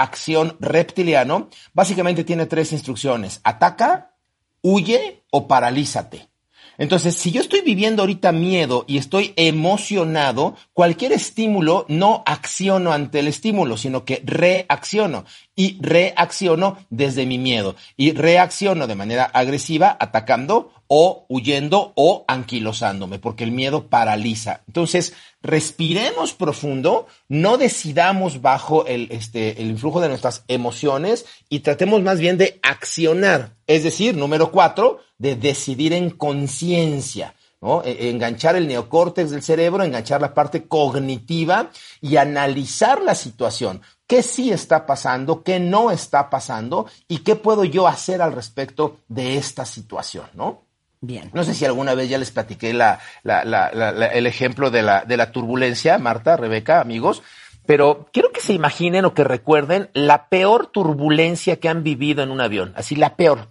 reacción 0.00 0.56
reptiliano 0.60 1.50
básicamente 1.74 2.24
tiene 2.24 2.46
tres 2.46 2.72
instrucciones. 2.72 3.40
Ataca, 3.44 4.14
huye 4.62 5.24
o 5.30 5.46
paralízate. 5.46 6.30
Entonces, 6.78 7.14
si 7.14 7.30
yo 7.30 7.42
estoy 7.42 7.60
viviendo 7.60 8.00
ahorita 8.00 8.32
miedo 8.32 8.86
y 8.88 8.96
estoy 8.96 9.34
emocionado, 9.36 10.56
cualquier 10.72 11.12
estímulo 11.12 11.84
no 11.88 12.22
acciono 12.24 12.92
ante 12.92 13.18
el 13.18 13.28
estímulo, 13.28 13.76
sino 13.76 14.06
que 14.06 14.22
reacciono 14.24 15.26
y 15.60 15.76
reacciono 15.82 16.78
desde 16.88 17.26
mi 17.26 17.36
miedo 17.36 17.76
y 17.94 18.12
reacciono 18.12 18.86
de 18.86 18.94
manera 18.94 19.24
agresiva 19.24 19.94
atacando 20.00 20.72
o 20.86 21.26
huyendo 21.28 21.92
o 21.96 22.24
anquilosándome, 22.26 23.18
porque 23.18 23.44
el 23.44 23.52
miedo 23.52 23.88
paraliza. 23.88 24.62
Entonces, 24.68 25.12
respiremos 25.42 26.32
profundo, 26.32 27.08
no 27.28 27.58
decidamos 27.58 28.40
bajo 28.40 28.86
el, 28.86 29.08
este, 29.10 29.60
el 29.60 29.68
influjo 29.68 30.00
de 30.00 30.08
nuestras 30.08 30.44
emociones 30.48 31.26
y 31.50 31.60
tratemos 31.60 32.00
más 32.00 32.20
bien 32.20 32.38
de 32.38 32.58
accionar. 32.62 33.52
Es 33.66 33.84
decir, 33.84 34.16
número 34.16 34.50
cuatro, 34.52 35.00
de 35.18 35.36
decidir 35.36 35.92
en 35.92 36.08
conciencia. 36.08 37.34
¿no? 37.60 37.82
E, 37.84 38.08
enganchar 38.08 38.56
el 38.56 38.66
neocórtex 38.66 39.30
del 39.30 39.42
cerebro, 39.42 39.84
enganchar 39.84 40.22
la 40.22 40.32
parte 40.32 40.66
cognitiva 40.66 41.70
y 42.00 42.16
analizar 42.16 43.02
la 43.02 43.14
situación. 43.14 43.82
¿Qué 44.10 44.24
sí 44.24 44.50
está 44.50 44.86
pasando? 44.86 45.44
¿Qué 45.44 45.60
no 45.60 45.92
está 45.92 46.30
pasando? 46.30 46.88
¿Y 47.06 47.18
qué 47.18 47.36
puedo 47.36 47.62
yo 47.62 47.86
hacer 47.86 48.20
al 48.22 48.32
respecto 48.32 48.96
de 49.06 49.36
esta 49.36 49.64
situación? 49.64 50.24
¿no? 50.34 50.62
Bien. 51.00 51.30
No 51.32 51.44
sé 51.44 51.54
si 51.54 51.64
alguna 51.64 51.94
vez 51.94 52.10
ya 52.10 52.18
les 52.18 52.32
platiqué 52.32 52.74
la, 52.74 52.98
el 53.22 54.26
ejemplo 54.26 54.72
de 54.72 54.82
la, 54.82 55.04
de 55.04 55.16
la 55.16 55.30
turbulencia, 55.30 55.96
Marta, 55.98 56.36
Rebeca, 56.36 56.80
amigos, 56.80 57.22
pero 57.66 58.08
quiero 58.12 58.32
que 58.32 58.40
se 58.40 58.52
imaginen 58.52 59.04
o 59.04 59.14
que 59.14 59.22
recuerden 59.22 59.90
la 59.94 60.28
peor 60.28 60.66
turbulencia 60.66 61.60
que 61.60 61.68
han 61.68 61.84
vivido 61.84 62.24
en 62.24 62.32
un 62.32 62.40
avión, 62.40 62.72
así 62.74 62.96
la 62.96 63.14
peor. 63.14 63.46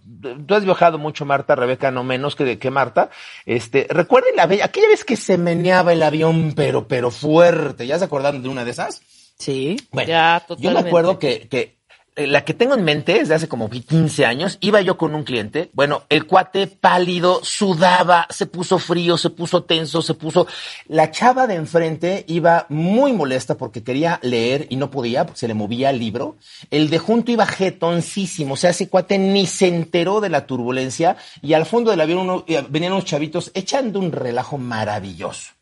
Tú 0.45 0.55
has 0.55 0.65
viajado 0.65 0.97
mucho, 0.97 1.23
Marta, 1.23 1.55
Rebeca, 1.55 1.89
no 1.89 2.03
menos 2.03 2.35
que, 2.35 2.59
que 2.59 2.69
Marta. 2.69 3.09
Este, 3.45 3.87
recuerden 3.89 4.35
la 4.35 4.43
aquella 4.43 4.89
vez 4.89 5.05
que 5.05 5.15
se 5.15 5.37
meneaba 5.37 5.93
el 5.93 6.03
avión, 6.03 6.51
pero, 6.53 6.85
pero 6.85 7.11
fuerte. 7.11 7.87
¿Ya 7.87 7.97
se 7.97 8.03
acordaron 8.03 8.43
de 8.43 8.49
una 8.49 8.65
de 8.65 8.71
esas? 8.71 9.01
Sí. 9.39 9.77
Bueno, 9.91 10.09
ya, 10.09 10.45
yo 10.59 10.71
me 10.71 10.79
acuerdo 10.79 11.17
que, 11.17 11.47
que 11.47 11.79
eh, 12.19 12.27
la 12.27 12.43
que 12.43 12.53
tengo 12.53 12.73
en 12.75 12.83
mente 12.83 13.13
desde 13.13 13.33
hace 13.33 13.47
como 13.47 13.69
15 13.69 14.25
años, 14.25 14.57
iba 14.59 14.81
yo 14.81 14.97
con 14.97 15.15
un 15.15 15.23
cliente, 15.23 15.69
bueno, 15.71 16.03
el 16.09 16.25
cuate 16.25 16.67
pálido, 16.67 17.39
sudaba, 17.43 18.27
se 18.29 18.45
puso 18.45 18.77
frío, 18.77 19.17
se 19.17 19.29
puso 19.29 19.63
tenso, 19.63 20.01
se 20.01 20.15
puso... 20.15 20.45
La 20.87 21.11
chava 21.11 21.47
de 21.47 21.55
enfrente 21.55 22.25
iba 22.27 22.65
muy 22.67 23.13
molesta 23.13 23.55
porque 23.55 23.83
quería 23.83 24.19
leer 24.21 24.67
y 24.69 24.75
no 24.75 24.91
podía 24.91 25.25
porque 25.25 25.39
se 25.39 25.47
le 25.47 25.53
movía 25.53 25.91
el 25.91 25.99
libro. 25.99 26.35
El 26.71 26.89
de 26.89 26.99
junto 26.99 27.31
iba 27.31 27.45
jetoncísimo, 27.45 28.55
o 28.55 28.57
sea, 28.57 28.71
ese 28.71 28.89
cuate 28.89 29.17
ni 29.17 29.45
se 29.45 29.67
enteró 29.67 30.19
de 30.19 30.27
la 30.27 30.45
turbulencia 30.45 31.15
y 31.41 31.53
al 31.53 31.65
fondo 31.65 31.89
del 31.89 32.01
avión 32.01 32.43
eh, 32.47 32.65
venían 32.69 32.91
unos 32.91 33.05
chavitos 33.05 33.49
echando 33.53 33.97
un 33.97 34.11
relajo 34.11 34.57
maravilloso. 34.57 35.53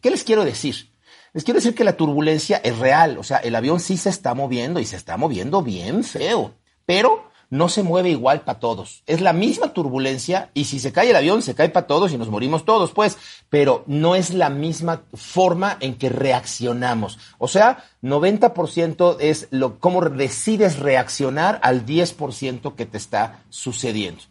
¿Qué 0.00 0.10
les 0.10 0.24
quiero 0.24 0.46
decir? 0.46 0.95
Les 1.36 1.44
quiero 1.44 1.58
decir 1.58 1.74
que 1.74 1.84
la 1.84 1.98
turbulencia 1.98 2.62
es 2.64 2.78
real, 2.78 3.18
o 3.18 3.22
sea, 3.22 3.36
el 3.36 3.54
avión 3.54 3.78
sí 3.78 3.98
se 3.98 4.08
está 4.08 4.32
moviendo 4.32 4.80
y 4.80 4.86
se 4.86 4.96
está 4.96 5.18
moviendo 5.18 5.60
bien 5.60 6.02
feo, 6.02 6.54
pero 6.86 7.28
no 7.50 7.68
se 7.68 7.82
mueve 7.82 8.08
igual 8.08 8.40
para 8.40 8.58
todos. 8.58 9.02
Es 9.04 9.20
la 9.20 9.34
misma 9.34 9.74
turbulencia 9.74 10.48
y 10.54 10.64
si 10.64 10.78
se 10.78 10.92
cae 10.92 11.10
el 11.10 11.16
avión, 11.16 11.42
se 11.42 11.54
cae 11.54 11.68
para 11.68 11.86
todos 11.86 12.10
y 12.10 12.16
nos 12.16 12.30
morimos 12.30 12.64
todos, 12.64 12.92
pues, 12.92 13.18
pero 13.50 13.84
no 13.86 14.14
es 14.14 14.32
la 14.32 14.48
misma 14.48 15.02
forma 15.12 15.76
en 15.80 15.96
que 15.96 16.08
reaccionamos. 16.08 17.18
O 17.36 17.48
sea, 17.48 17.84
90% 18.02 19.18
es 19.20 19.48
lo, 19.50 19.78
cómo 19.78 20.00
decides 20.08 20.78
reaccionar 20.78 21.60
al 21.62 21.84
10% 21.84 22.74
que 22.76 22.86
te 22.86 22.96
está 22.96 23.44
sucediendo. 23.50 24.22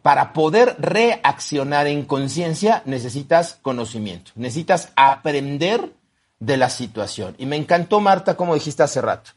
Para 0.00 0.32
poder 0.32 0.76
reaccionar 0.78 1.88
en 1.88 2.06
conciencia 2.06 2.82
necesitas 2.86 3.58
conocimiento, 3.60 4.30
necesitas 4.34 4.92
aprender 4.96 5.97
de 6.40 6.56
la 6.56 6.70
situación. 6.70 7.34
Y 7.38 7.46
me 7.46 7.56
encantó, 7.56 8.00
Marta, 8.00 8.36
como 8.36 8.54
dijiste 8.54 8.82
hace 8.82 9.00
rato. 9.00 9.30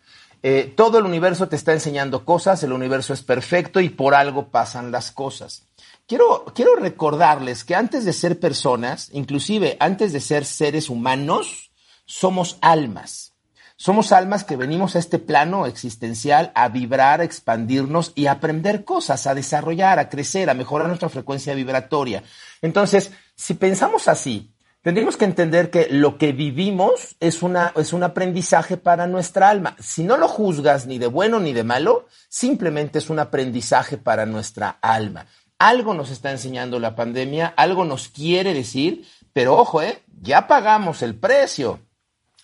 Eh, 0.44 0.74
todo 0.76 0.98
el 0.98 1.06
universo 1.06 1.48
te 1.48 1.56
está 1.56 1.72
enseñando 1.72 2.26
cosas, 2.26 2.64
el 2.64 2.74
universo 2.74 3.14
es 3.14 3.22
perfecto 3.22 3.80
y 3.80 3.90
por 3.90 4.16
algo 4.16 4.50
pasan 4.50 4.92
las 4.92 5.12
cosas. 5.12 5.64
Quiero, 6.08 6.46
quiero 6.56 6.76
recordarles 6.76 7.64
que 7.64 7.76
antes 7.76 8.06
de 8.06 8.14
ser 8.14 8.40
personas, 8.40 9.10
inclusive 9.14 9.78
antes 9.80 10.14
de 10.14 10.20
ser 10.20 10.46
seres 10.46 10.90
humanos, 10.90 11.72
somos 12.06 12.58
almas. 12.62 13.32
Somos 13.78 14.12
almas 14.12 14.44
que 14.44 14.58
venimos 14.58 14.96
a 14.96 15.00
este 15.00 15.18
plano 15.18 15.66
existencial 15.66 16.52
a 16.54 16.70
vibrar, 16.70 17.22
a 17.22 17.24
expandirnos 17.24 18.12
y 18.14 18.28
a 18.28 18.34
aprender 18.34 18.84
cosas, 18.84 19.26
a 19.26 19.34
desarrollar, 19.34 19.98
a 19.98 20.10
crecer, 20.10 20.50
a 20.50 20.54
mejorar 20.54 20.88
nuestra 20.88 21.10
frecuencia 21.10 21.56
vibratoria. 21.56 22.24
Entonces, 22.62 23.12
si 23.36 23.56
pensamos 23.56 24.08
así, 24.08 24.52
tendríamos 24.82 25.18
que 25.18 25.26
entender 25.26 25.70
que 25.70 25.88
lo 25.90 26.18
que 26.18 26.32
vivimos 26.32 27.16
es, 27.20 27.44
una, 27.44 27.74
es 27.76 27.94
un 27.94 28.04
aprendizaje 28.04 28.78
para 28.78 29.08
nuestra 29.08 29.50
alma. 29.50 29.76
Si 29.80 30.04
no 30.04 30.18
lo 30.18 30.28
juzgas 30.28 30.88
ni 30.88 30.98
de 30.98 31.08
bueno 31.08 31.40
ni 31.40 31.54
de 31.54 31.64
malo, 31.64 32.08
simplemente 32.30 33.00
es 33.00 33.10
un 33.10 33.20
aprendizaje 33.20 33.98
para 33.98 34.26
nuestra 34.26 34.78
alma. 34.82 35.28
Algo 35.60 35.94
nos 35.94 36.10
está 36.10 36.32
enseñando 36.32 36.80
la 36.80 36.96
pandemia, 36.96 37.54
algo 37.56 37.86
nos 37.86 38.08
quiere 38.08 38.54
decir, 38.54 39.06
pero 39.34 39.58
ojo, 39.58 39.82
¿eh? 39.82 40.02
ya 40.22 40.48
pagamos 40.48 41.02
el 41.02 41.16
precio. 41.16 41.80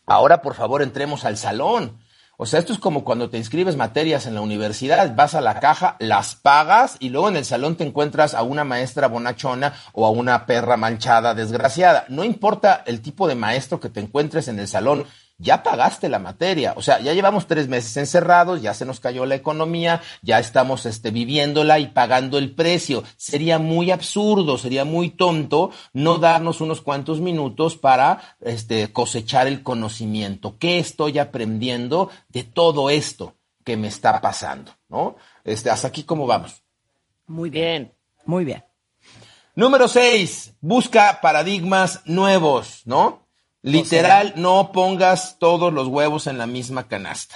Ahora, 0.06 0.42
por 0.42 0.54
favor, 0.54 0.82
entremos 0.82 1.26
al 1.26 1.38
salón. 1.38 2.00
O 2.40 2.46
sea, 2.46 2.60
esto 2.60 2.72
es 2.72 2.78
como 2.78 3.04
cuando 3.04 3.32
te 3.32 3.40
inscribes 3.40 3.78
materias 3.78 4.28
en 4.28 4.36
la 4.36 4.42
universidad, 4.42 5.16
vas 5.16 5.34
a 5.34 5.42
la 5.42 5.60
caja, 5.60 5.96
las 5.98 6.36
pagas 6.36 6.96
y 7.00 7.10
luego 7.10 7.30
en 7.30 7.36
el 7.36 7.46
salón 7.46 7.78
te 7.78 7.84
encuentras 7.84 8.36
a 8.36 8.44
una 8.44 8.64
maestra 8.64 9.08
bonachona 9.08 9.74
o 9.94 10.06
a 10.06 10.12
una 10.12 10.46
perra 10.46 10.78
manchada, 10.78 11.34
desgraciada. 11.34 12.06
No 12.10 12.24
importa 12.24 12.84
el 12.86 13.02
tipo 13.02 13.28
de 13.28 13.34
maestro 13.34 13.80
que 13.80 13.90
te 13.90 14.02
encuentres 14.02 14.50
en 14.50 14.60
el 14.60 14.68
salón, 14.68 15.08
ya 15.38 15.62
pagaste 15.62 16.10
la 16.10 16.20
materia, 16.20 16.74
o 16.76 16.82
sea, 16.82 17.00
ya 17.00 17.14
llevamos 17.14 17.46
tres 17.46 17.68
meses 17.68 17.96
encerrados, 17.98 18.62
ya 18.62 18.74
se 18.74 18.86
nos 18.86 19.00
cayó 19.00 19.26
la 19.26 19.36
economía, 19.36 20.02
ya 20.24 20.40
estamos 20.40 20.86
este, 20.86 21.12
viviéndola 21.12 21.78
y 21.80 21.88
pagando 21.88 22.38
el 22.38 22.56
precio. 22.56 23.04
Sería 23.18 23.60
muy 23.60 23.92
absurdo, 23.92 24.58
sería 24.58 24.84
muy 24.84 25.12
tonto 25.12 25.72
no 25.94 26.18
darnos 26.18 26.60
unos 26.60 26.82
cuantos 26.82 27.22
minutos 27.22 27.78
para 27.78 28.36
este, 28.42 28.92
cosechar 28.92 29.48
el 29.48 29.62
conocimiento. 29.62 30.58
¿Qué 30.58 30.80
estoy 30.80 31.20
aprendiendo 31.20 32.10
de 32.30 32.44
todo 32.44 32.90
esto 32.90 33.36
que 33.64 33.78
me 33.78 33.88
está 33.88 34.20
pasando? 34.22 34.72
¿No? 34.90 35.18
Este, 35.44 35.70
hasta 35.70 35.90
aquí, 35.90 36.04
¿cómo 36.04 36.26
vamos? 36.26 36.64
Muy 37.28 37.50
bien, 37.50 37.94
muy 38.26 38.44
bien. 38.44 38.64
Número 39.54 39.88
seis, 39.88 40.54
busca 40.62 41.20
paradigmas 41.22 42.02
nuevos, 42.06 42.82
¿no? 42.86 43.27
Literal, 43.68 44.34
no 44.38 44.72
pongas 44.72 45.38
todos 45.40 45.74
los 45.74 45.88
huevos 45.88 46.28
en 46.28 46.38
la 46.38 46.48
misma 46.48 46.88
canasta. 46.88 47.36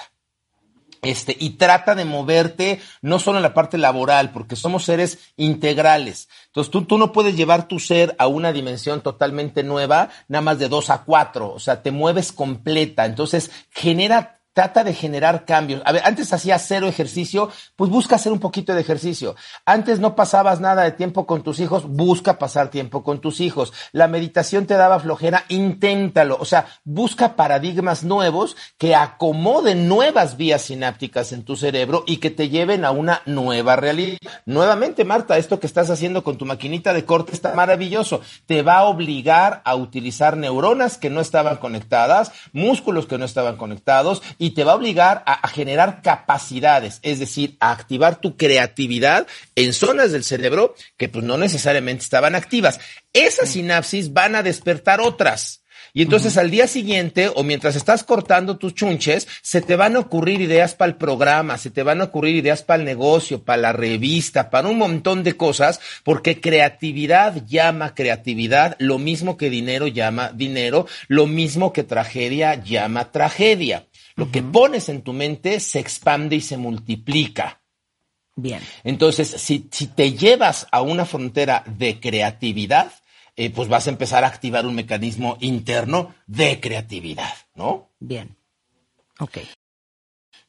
Este, 1.02 1.36
y 1.38 1.50
trata 1.50 1.96
de 1.96 2.04
moverte 2.04 2.80
no 3.02 3.18
solo 3.18 3.38
en 3.38 3.42
la 3.42 3.54
parte 3.54 3.76
laboral, 3.76 4.30
porque 4.30 4.54
somos 4.54 4.84
seres 4.84 5.18
integrales. 5.36 6.28
Entonces, 6.46 6.70
tú, 6.70 6.84
tú 6.84 6.96
no 6.96 7.12
puedes 7.12 7.36
llevar 7.36 7.66
tu 7.66 7.80
ser 7.80 8.14
a 8.18 8.28
una 8.28 8.52
dimensión 8.52 9.00
totalmente 9.00 9.64
nueva, 9.64 10.10
nada 10.28 10.42
más 10.42 10.58
de 10.60 10.68
dos 10.68 10.90
a 10.90 11.02
cuatro. 11.02 11.52
O 11.52 11.58
sea, 11.58 11.82
te 11.82 11.90
mueves 11.90 12.30
completa. 12.30 13.04
Entonces, 13.04 13.50
genera 13.70 14.41
Trata 14.54 14.84
de 14.84 14.92
generar 14.92 15.46
cambios. 15.46 15.80
A 15.86 15.92
ver, 15.92 16.02
antes 16.04 16.30
hacías 16.30 16.64
cero 16.68 16.86
ejercicio, 16.86 17.50
pues 17.74 17.90
busca 17.90 18.16
hacer 18.16 18.32
un 18.32 18.38
poquito 18.38 18.74
de 18.74 18.82
ejercicio. 18.82 19.34
Antes 19.64 19.98
no 19.98 20.14
pasabas 20.14 20.60
nada 20.60 20.82
de 20.82 20.92
tiempo 20.92 21.26
con 21.26 21.42
tus 21.42 21.58
hijos, 21.58 21.88
busca 21.88 22.38
pasar 22.38 22.68
tiempo 22.68 23.02
con 23.02 23.22
tus 23.22 23.40
hijos. 23.40 23.72
La 23.92 24.08
meditación 24.08 24.66
te 24.66 24.74
daba 24.74 25.00
flojera, 25.00 25.46
inténtalo. 25.48 26.36
O 26.38 26.44
sea, 26.44 26.66
busca 26.84 27.34
paradigmas 27.34 28.04
nuevos 28.04 28.56
que 28.76 28.94
acomoden 28.94 29.88
nuevas 29.88 30.36
vías 30.36 30.60
sinápticas 30.60 31.32
en 31.32 31.44
tu 31.44 31.56
cerebro 31.56 32.04
y 32.06 32.18
que 32.18 32.30
te 32.30 32.50
lleven 32.50 32.84
a 32.84 32.90
una 32.90 33.22
nueva 33.24 33.76
realidad. 33.76 34.18
Nuevamente, 34.44 35.04
Marta, 35.04 35.38
esto 35.38 35.60
que 35.60 35.66
estás 35.66 35.88
haciendo 35.88 36.22
con 36.22 36.36
tu 36.36 36.44
maquinita 36.44 36.92
de 36.92 37.06
corte 37.06 37.32
está 37.32 37.54
maravilloso. 37.54 38.20
Te 38.44 38.60
va 38.60 38.78
a 38.78 38.84
obligar 38.84 39.62
a 39.64 39.76
utilizar 39.76 40.36
neuronas 40.36 40.98
que 40.98 41.08
no 41.08 41.22
estaban 41.22 41.56
conectadas, 41.56 42.32
músculos 42.52 43.06
que 43.06 43.16
no 43.16 43.24
estaban 43.24 43.56
conectados 43.56 44.20
y 44.42 44.50
te 44.50 44.64
va 44.64 44.72
a 44.72 44.74
obligar 44.74 45.22
a, 45.24 45.46
generar 45.46 46.02
capacidades, 46.02 46.98
es 47.02 47.20
decir, 47.20 47.56
a 47.60 47.70
activar 47.70 48.20
tu 48.20 48.36
creatividad 48.36 49.28
en 49.54 49.72
zonas 49.72 50.10
del 50.10 50.24
cerebro 50.24 50.74
que 50.96 51.08
pues 51.08 51.24
no 51.24 51.38
necesariamente 51.38 52.02
estaban 52.02 52.34
activas. 52.34 52.80
Esas 53.12 53.50
sinapsis 53.50 54.12
van 54.12 54.34
a 54.34 54.42
despertar 54.42 55.00
otras. 55.00 55.61
Y 55.94 56.02
entonces 56.02 56.38
al 56.38 56.50
día 56.50 56.66
siguiente 56.66 57.30
o 57.34 57.42
mientras 57.42 57.76
estás 57.76 58.02
cortando 58.02 58.56
tus 58.56 58.74
chunches, 58.74 59.28
se 59.42 59.60
te 59.60 59.76
van 59.76 59.96
a 59.96 59.98
ocurrir 60.00 60.40
ideas 60.40 60.74
para 60.74 60.90
el 60.90 60.96
programa, 60.96 61.58
se 61.58 61.70
te 61.70 61.82
van 61.82 62.00
a 62.00 62.04
ocurrir 62.04 62.36
ideas 62.36 62.62
para 62.62 62.78
el 62.80 62.86
negocio, 62.86 63.42
para 63.42 63.60
la 63.60 63.72
revista, 63.72 64.48
para 64.48 64.68
un 64.68 64.78
montón 64.78 65.22
de 65.22 65.36
cosas, 65.36 65.80
porque 66.02 66.40
creatividad 66.40 67.44
llama 67.46 67.94
creatividad, 67.94 68.76
lo 68.78 68.98
mismo 68.98 69.36
que 69.36 69.50
dinero 69.50 69.86
llama 69.86 70.32
dinero, 70.32 70.86
lo 71.08 71.26
mismo 71.26 71.72
que 71.72 71.82
tragedia 71.82 72.54
llama 72.54 73.10
tragedia. 73.12 73.86
Lo 74.14 74.30
que 74.30 74.42
pones 74.42 74.88
en 74.88 75.02
tu 75.02 75.12
mente 75.12 75.60
se 75.60 75.78
expande 75.78 76.36
y 76.36 76.40
se 76.40 76.56
multiplica. 76.56 77.62
Bien. 78.34 78.60
Entonces, 78.82 79.28
si, 79.28 79.60
te 79.60 80.12
llevas 80.12 80.66
a 80.70 80.80
una 80.80 81.04
frontera 81.04 81.64
de 81.66 82.00
creatividad, 82.00 82.90
eh, 83.36 83.50
pues 83.50 83.68
vas 83.68 83.86
a 83.86 83.90
empezar 83.90 84.24
a 84.24 84.28
activar 84.28 84.66
un 84.66 84.74
mecanismo 84.74 85.36
interno 85.40 86.14
de 86.26 86.60
creatividad, 86.60 87.32
¿no? 87.54 87.90
Bien. 87.98 88.36
Ok. 89.18 89.38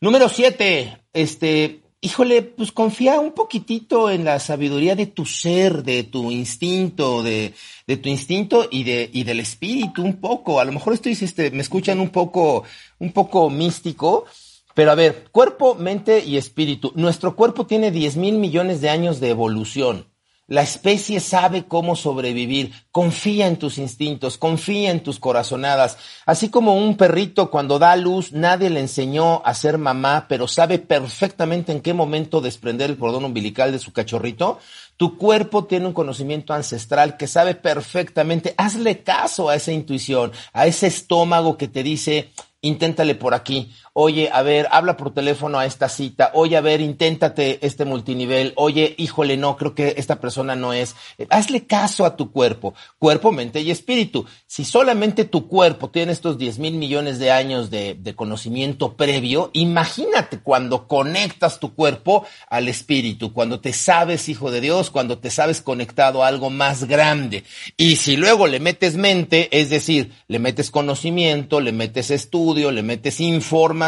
Número 0.02 0.28
siete, 0.28 0.98
este, 1.14 1.82
híjole, 2.02 2.42
pues 2.42 2.74
confía 2.74 3.22
un 3.22 3.32
poquitito 3.32 4.10
en 4.12 4.26
la 4.26 4.40
sabiduría 4.40 4.96
de 4.96 5.06
tu 5.06 5.26
ser, 5.26 5.84
de 5.84 6.04
tu 6.04 6.30
instinto, 6.30 7.24
de, 7.24 7.54
de 7.88 7.98
tu 7.98 8.10
instinto 8.10 8.68
y 8.70 8.84
de, 8.84 9.10
y 9.14 9.24
del 9.24 9.40
espíritu 9.40 10.04
un 10.04 10.18
poco. 10.18 10.60
A 10.60 10.66
lo 10.66 10.74
mejor 10.74 10.94
estoy, 10.94 11.14
este, 11.14 11.52
me 11.52 11.62
escuchan 11.62 12.02
un 12.02 12.10
poco, 12.10 12.66
un 13.00 13.14
poco 13.14 13.50
místico, 13.50 14.26
pero 14.74 14.92
a 14.92 14.96
ver, 14.96 15.30
cuerpo, 15.32 15.76
mente 15.76 16.24
y 16.26 16.36
espíritu. 16.36 16.92
Nuestro 16.96 17.38
cuerpo 17.38 17.66
tiene 17.66 17.92
10 17.92 18.18
mil 18.18 18.38
millones 18.38 18.82
de 18.82 18.90
años 18.90 19.22
de 19.22 19.30
evolución. 19.30 20.13
La 20.48 20.62
especie 20.62 21.22
sabe 21.22 21.66
cómo 21.66 21.96
sobrevivir. 21.96 22.74
Confía 22.92 23.48
en 23.48 23.56
tus 23.56 23.78
instintos, 23.78 24.38
confía 24.38 24.92
en 24.92 25.02
tus 25.02 25.18
corazonadas. 25.18 25.98
Así 26.26 26.50
como 26.50 26.76
un 26.76 26.98
perrito 26.98 27.50
cuando 27.50 27.80
da 27.80 27.96
luz, 27.96 28.34
nadie 28.34 28.70
le 28.70 28.82
enseñó 28.82 29.42
a 29.46 29.54
ser 29.54 29.78
mamá, 29.78 30.26
pero 30.28 30.50
sabe 30.50 30.80
perfectamente 30.80 31.72
en 31.72 31.80
qué 31.80 31.94
momento 31.94 32.42
desprender 32.42 32.90
el 32.90 32.98
cordón 32.98 33.24
umbilical 33.24 33.72
de 33.72 33.80
su 33.80 33.94
cachorrito. 33.94 34.60
Tu 34.98 35.18
cuerpo 35.18 35.64
tiene 35.64 35.88
un 35.88 35.94
conocimiento 35.94 36.54
ancestral 36.54 37.16
que 37.16 37.28
sabe 37.28 37.56
perfectamente. 37.56 38.54
Hazle 38.58 39.02
caso 39.02 39.48
a 39.48 39.56
esa 39.56 39.72
intuición, 39.72 40.34
a 40.52 40.68
ese 40.68 40.88
estómago 40.88 41.58
que 41.58 41.70
te 41.70 41.84
dice, 41.84 42.32
inténtale 42.62 43.16
por 43.16 43.34
aquí 43.34 43.72
oye, 43.94 44.30
a 44.34 44.42
ver, 44.42 44.68
habla 44.72 44.98
por 44.98 45.14
teléfono 45.14 45.60
a 45.60 45.66
esta 45.66 45.88
cita, 45.88 46.32
oye, 46.34 46.58
a 46.58 46.62
ver, 46.62 46.82
inténtate 46.82 47.60
este 47.62 47.86
multinivel, 47.86 48.54
oye, 48.56 48.96
híjole, 48.98 49.38
no, 49.38 49.56
creo 49.56 49.76
que 49.76 49.94
esta 49.98 50.20
persona 50.20 50.56
no 50.56 50.74
es. 50.74 50.96
Eh, 51.20 51.28
hazle 51.30 51.66
caso 51.68 52.06
a 52.06 52.16
tu 52.16 52.32
cuerpo, 52.32 52.74
cuerpo, 52.98 53.32
mente 53.32 53.62
y 53.62 53.70
espíritu. 53.70 54.26
Si 54.48 54.66
solamente 54.66 55.26
tu 55.26 55.48
cuerpo 55.48 55.92
tiene 55.92 56.12
estos 56.12 56.40
10 56.40 56.58
mil 56.58 56.74
millones 56.74 57.20
de 57.20 57.32
años 57.32 57.70
de, 57.70 57.94
de 57.94 58.16
conocimiento 58.16 58.98
previo, 58.98 59.52
imagínate 59.54 60.40
cuando 60.40 60.88
conectas 60.88 61.60
tu 61.60 61.76
cuerpo 61.76 62.26
al 62.50 62.68
espíritu, 62.68 63.32
cuando 63.32 63.60
te 63.60 63.74
sabes 63.74 64.28
hijo 64.28 64.50
de 64.50 64.62
Dios, 64.62 64.90
cuando 64.90 65.20
te 65.20 65.30
sabes 65.30 65.62
conectado 65.62 66.24
a 66.24 66.28
algo 66.28 66.50
más 66.50 66.86
grande. 66.86 67.44
Y 67.78 67.98
si 67.98 68.18
luego 68.18 68.48
le 68.48 68.60
metes 68.60 68.96
mente, 68.96 69.50
es 69.52 69.70
decir, 69.70 70.14
le 70.28 70.40
metes 70.40 70.72
conocimiento, 70.72 71.62
le 71.62 71.72
metes 71.72 72.10
estudio, 72.10 72.72
le 72.72 72.82
metes 72.82 73.20
información, 73.20 73.83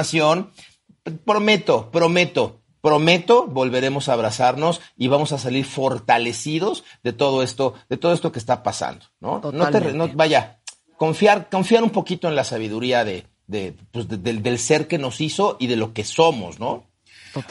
prometo, 1.23 1.91
prometo, 1.91 2.61
prometo, 2.81 3.47
volveremos 3.47 4.09
a 4.09 4.13
abrazarnos 4.13 4.81
y 4.97 5.07
vamos 5.07 5.31
a 5.31 5.37
salir 5.37 5.65
fortalecidos 5.65 6.83
de 7.03 7.13
todo 7.13 7.43
esto, 7.43 7.73
de 7.89 7.97
todo 7.97 8.13
esto 8.13 8.31
que 8.31 8.39
está 8.39 8.63
pasando, 8.63 9.05
¿no? 9.19 9.41
No 9.51 9.69
te, 9.69 9.79
vaya, 10.13 10.59
confiar, 10.97 11.49
confiar 11.49 11.83
un 11.83 11.89
poquito 11.91 12.27
en 12.27 12.35
la 12.35 12.43
sabiduría 12.43 13.03
de, 13.03 13.25
de, 13.47 13.75
pues, 13.91 14.07
del 14.07 14.59
ser 14.59 14.87
que 14.87 14.97
nos 14.97 15.21
hizo 15.21 15.57
y 15.59 15.67
de 15.67 15.75
lo 15.75 15.93
que 15.93 16.03
somos, 16.03 16.59
¿no? 16.59 16.87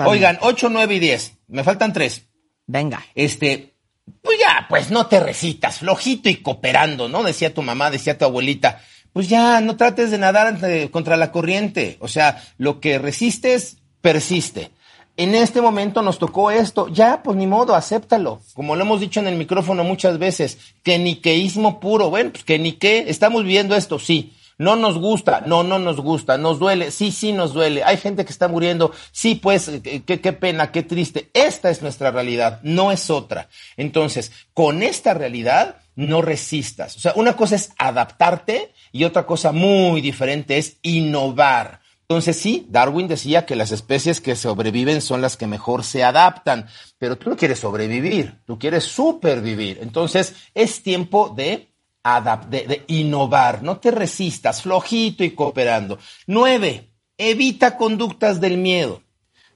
Oigan, 0.07 0.38
8, 0.40 0.68
9 0.70 0.94
y 0.94 0.98
10. 0.98 1.38
Me 1.48 1.62
faltan 1.62 1.92
tres. 1.92 2.26
Venga. 2.66 3.04
Este, 3.14 3.74
pues 4.22 4.38
ya, 4.38 4.66
pues 4.68 4.90
no 4.90 5.07
te 5.07 5.20
recitas, 5.20 5.78
flojito 5.78 6.28
y 6.28 6.37
cooperando, 6.37 7.09
¿no? 7.09 7.22
Decía 7.22 7.52
tu 7.52 7.62
mamá, 7.62 7.90
decía 7.90 8.16
tu 8.16 8.24
abuelita 8.24 8.83
pues 9.14 9.29
ya 9.29 9.61
no 9.61 9.77
trates 9.77 10.11
de 10.11 10.18
nadar 10.18 10.59
contra 10.90 11.16
la 11.16 11.31
corriente. 11.31 11.96
O 12.00 12.09
sea, 12.09 12.42
lo 12.59 12.81
que 12.81 12.98
resistes, 12.98 13.79
persiste. 14.03 14.72
en 15.16 15.37
este 15.37 15.61
momento 15.61 16.03
nos 16.03 16.18
tocó 16.18 16.50
esto, 16.50 16.88
ya, 16.88 17.22
pues 17.22 17.37
ni 17.37 17.46
modo, 17.46 17.77
acéptalo. 17.77 18.40
Como 18.55 18.74
lo 18.74 18.83
hemos 18.83 19.00
dicho 19.00 19.20
en 19.20 19.29
el 19.29 19.37
micrófono 19.37 19.85
muchas 19.85 20.18
veces, 20.18 20.59
que 20.83 20.98
niqueísmo 20.98 21.79
puro, 21.79 22.11
bueno, 22.11 22.33
pues 22.33 22.42
que 22.42 22.59
ni 22.59 22.72
qué, 22.72 23.05
estamos 23.07 23.44
viviendo 23.44 23.77
esto, 23.77 24.00
sí. 24.00 24.35
No 24.59 24.74
nos 24.74 24.98
gusta, 24.98 25.42
no, 25.46 25.62
no 25.62 25.79
nos 25.79 26.00
gusta, 26.00 26.37
nos 26.37 26.59
duele, 26.59 26.90
sí, 26.90 27.12
sí 27.12 27.33
nos 27.33 27.53
duele. 27.53 27.85
Hay 27.85 27.96
gente 27.96 28.24
que 28.24 28.33
está 28.33 28.48
muriendo, 28.48 28.90
sí, 29.12 29.37
pues, 29.37 29.70
qué, 29.83 30.20
qué 30.20 30.33
pena, 30.33 30.72
qué 30.72 30.83
triste. 30.83 31.31
Esta 31.35 31.70
es 31.70 31.83
nuestra 31.83 32.11
realidad, 32.11 32.59
no 32.64 32.90
es 32.90 33.11
otra. 33.11 33.48
Entonces, 33.77 34.33
con 34.55 34.83
esta 34.83 35.14
realidad, 35.14 35.77
no 35.96 36.22
resistas. 36.22 36.96
O 36.96 37.00
sea, 37.00 37.12
una 37.16 37.37
cosa 37.37 37.57
es 37.57 37.72
adaptarte 37.78 38.72
y 38.92 39.04
otra 39.04 39.26
cosa 39.26 39.52
muy 39.52 40.00
diferente 40.00 40.59
es 40.59 40.78
innovar. 40.83 41.80
Entonces 42.02 42.37
sí, 42.37 42.66
Darwin 42.68 43.09
decía 43.09 43.46
que 43.46 43.57
las 43.57 43.72
especies 43.72 44.20
que 44.20 44.37
sobreviven 44.37 45.00
son 45.00 45.22
las 45.22 45.37
que 45.37 45.46
mejor 45.46 45.85
se 45.85 46.04
adaptan, 46.04 46.66
pero 46.98 47.16
tú 47.16 47.30
no 47.30 47.37
quieres 47.37 47.61
sobrevivir, 47.61 48.40
tú 48.44 48.59
quieres 48.59 48.85
supervivir. 48.85 49.78
Entonces 49.80 50.35
es 50.52 50.83
tiempo 50.83 51.33
de, 51.35 51.72
de, 52.50 52.66
de 52.66 52.85
innovar, 52.88 53.62
no 53.62 53.78
te 53.78 53.90
resistas, 53.90 54.61
flojito 54.61 55.24
y 55.24 55.30
cooperando. 55.30 55.98
Nueve, 56.26 56.90
evita 57.16 57.78
conductas 57.78 58.38
del 58.40 58.59
miedo. 58.59 59.00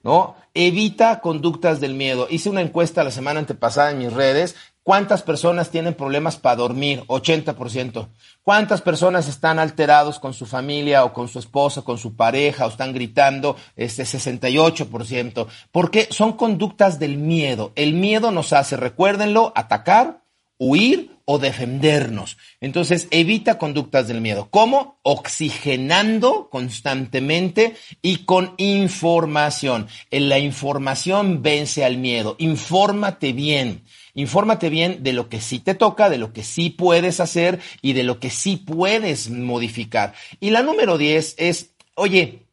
¿no? 0.03 0.37
Evita 0.55 1.21
conductas 1.21 1.81
del 1.81 1.95
miedo. 1.95 2.27
Hice 2.31 2.51
una 2.51 2.63
encuesta 2.63 3.05
la 3.05 3.11
semana 3.11 3.41
antepasada 3.41 3.91
en 3.91 3.99
mis 3.99 4.13
redes 4.13 4.57
¿Cuántas 4.89 5.21
personas 5.21 5.69
tienen 5.69 5.93
problemas 5.93 6.39
para 6.39 6.57
dormir? 6.57 7.05
80%. 7.09 8.09
¿Cuántas 8.43 8.81
personas 8.81 9.29
están 9.29 9.59
alterados 9.59 10.19
con 10.19 10.33
su 10.33 10.47
familia 10.47 11.05
o 11.05 11.13
con 11.13 11.29
su 11.29 11.39
esposa, 11.39 11.83
con 11.83 11.99
su 11.99 12.17
pareja 12.17 12.65
o 12.65 12.71
están 12.71 12.95
gritando? 12.95 13.55
Este 13.77 14.05
68%. 14.05 15.47
Porque 15.73 16.09
son 16.11 16.39
conductas 16.39 16.99
del 16.99 17.19
miedo. 17.19 17.71
El 17.75 17.93
miedo 17.93 18.31
nos 18.31 18.55
hace, 18.55 18.79
recuérdenlo, 18.79 19.53
atacar, 19.55 20.23
huir 20.57 21.19
o 21.27 21.39
defendernos. 21.39 22.39
Entonces, 22.59 23.09
evita 23.11 23.59
conductas 23.59 24.09
del 24.09 24.23
miedo. 24.23 24.49
¿Cómo? 24.51 25.01
Oxigenando 25.03 26.49
constantemente 26.49 27.77
y 28.01 28.25
con 28.25 28.55
información. 28.57 29.89
En 30.11 30.31
la 30.31 30.39
información 30.39 31.43
vence 31.43 31.85
al 31.85 31.99
miedo. 31.99 32.37
Infórmate 32.39 33.35
bien. 33.35 33.85
Infórmate 34.19 34.69
bien 34.69 35.05
de 35.05 35.13
lo 35.13 35.29
que 35.29 35.41
sí 35.41 35.61
te 35.61 35.77
toca, 35.77 36.11
de 36.11 36.19
lo 36.19 36.33
que 36.33 36.43
sí 36.43 36.71
puedes 36.71 37.21
hacer 37.21 37.61
y 37.83 37.93
de 37.93 38.03
lo 38.03 38.19
que 38.19 38.31
sí 38.31 38.57
puedes 38.57 39.31
modificar. 39.31 40.13
Y 40.41 40.51
la 40.51 40.65
número 40.65 40.99
10 40.99 41.37
es, 41.39 41.71
oye, 41.95 42.49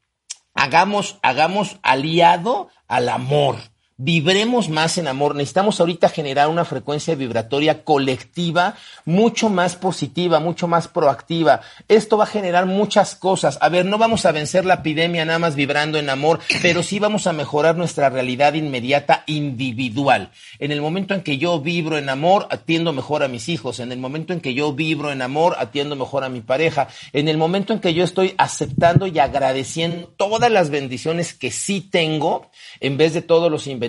hagamos, 0.53 1.17
hagamos 1.23 1.77
aliado 1.81 2.69
al 2.87 3.09
amor 3.09 3.55
vibremos 3.97 4.67
más 4.69 4.97
en 4.97 5.07
amor. 5.07 5.35
Necesitamos 5.35 5.79
ahorita 5.79 6.09
generar 6.09 6.49
una 6.49 6.65
frecuencia 6.65 7.15
vibratoria 7.15 7.83
colectiva 7.83 8.75
mucho 9.05 9.49
más 9.49 9.75
positiva, 9.75 10.39
mucho 10.39 10.67
más 10.67 10.87
proactiva. 10.87 11.61
Esto 11.87 12.17
va 12.17 12.25
a 12.25 12.27
generar 12.27 12.65
muchas 12.65 13.15
cosas. 13.15 13.57
A 13.61 13.69
ver, 13.69 13.85
no 13.85 13.97
vamos 13.97 14.25
a 14.25 14.33
vencer 14.33 14.65
la 14.65 14.75
epidemia 14.75 15.23
nada 15.23 15.39
más 15.39 15.55
vibrando 15.55 15.97
en 15.97 16.09
amor, 16.09 16.39
pero 16.61 16.83
sí 16.83 16.99
vamos 16.99 17.25
a 17.27 17.33
mejorar 17.33 17.77
nuestra 17.77 18.09
realidad 18.09 18.53
inmediata 18.53 19.23
individual. 19.27 20.31
En 20.59 20.71
el 20.71 20.81
momento 20.81 21.13
en 21.13 21.21
que 21.21 21.37
yo 21.37 21.61
vibro 21.61 21.97
en 21.97 22.09
amor, 22.09 22.47
atiendo 22.51 22.91
mejor 22.91 23.23
a 23.23 23.29
mis 23.29 23.47
hijos. 23.47 23.79
En 23.79 23.91
el 23.91 23.99
momento 23.99 24.33
en 24.33 24.41
que 24.41 24.53
yo 24.53 24.73
vibro 24.73 25.11
en 25.11 25.21
amor, 25.21 25.55
atiendo 25.57 25.95
mejor 25.95 26.23
a 26.25 26.29
mi 26.29 26.41
pareja. 26.41 26.89
En 27.13 27.29
el 27.29 27.37
momento 27.37 27.71
en 27.71 27.79
que 27.79 27.93
yo 27.93 28.03
estoy 28.03 28.33
aceptando 28.37 29.07
y 29.07 29.19
agradeciendo 29.19 30.13
todas 30.17 30.51
las 30.51 30.69
bendiciones 30.69 31.33
que 31.33 31.51
sí 31.51 31.79
tengo, 31.79 32.49
en 32.81 32.97
vez 32.97 33.13
de 33.13 33.21
todos 33.21 33.49
los 33.49 33.67
inventarios 33.67 33.84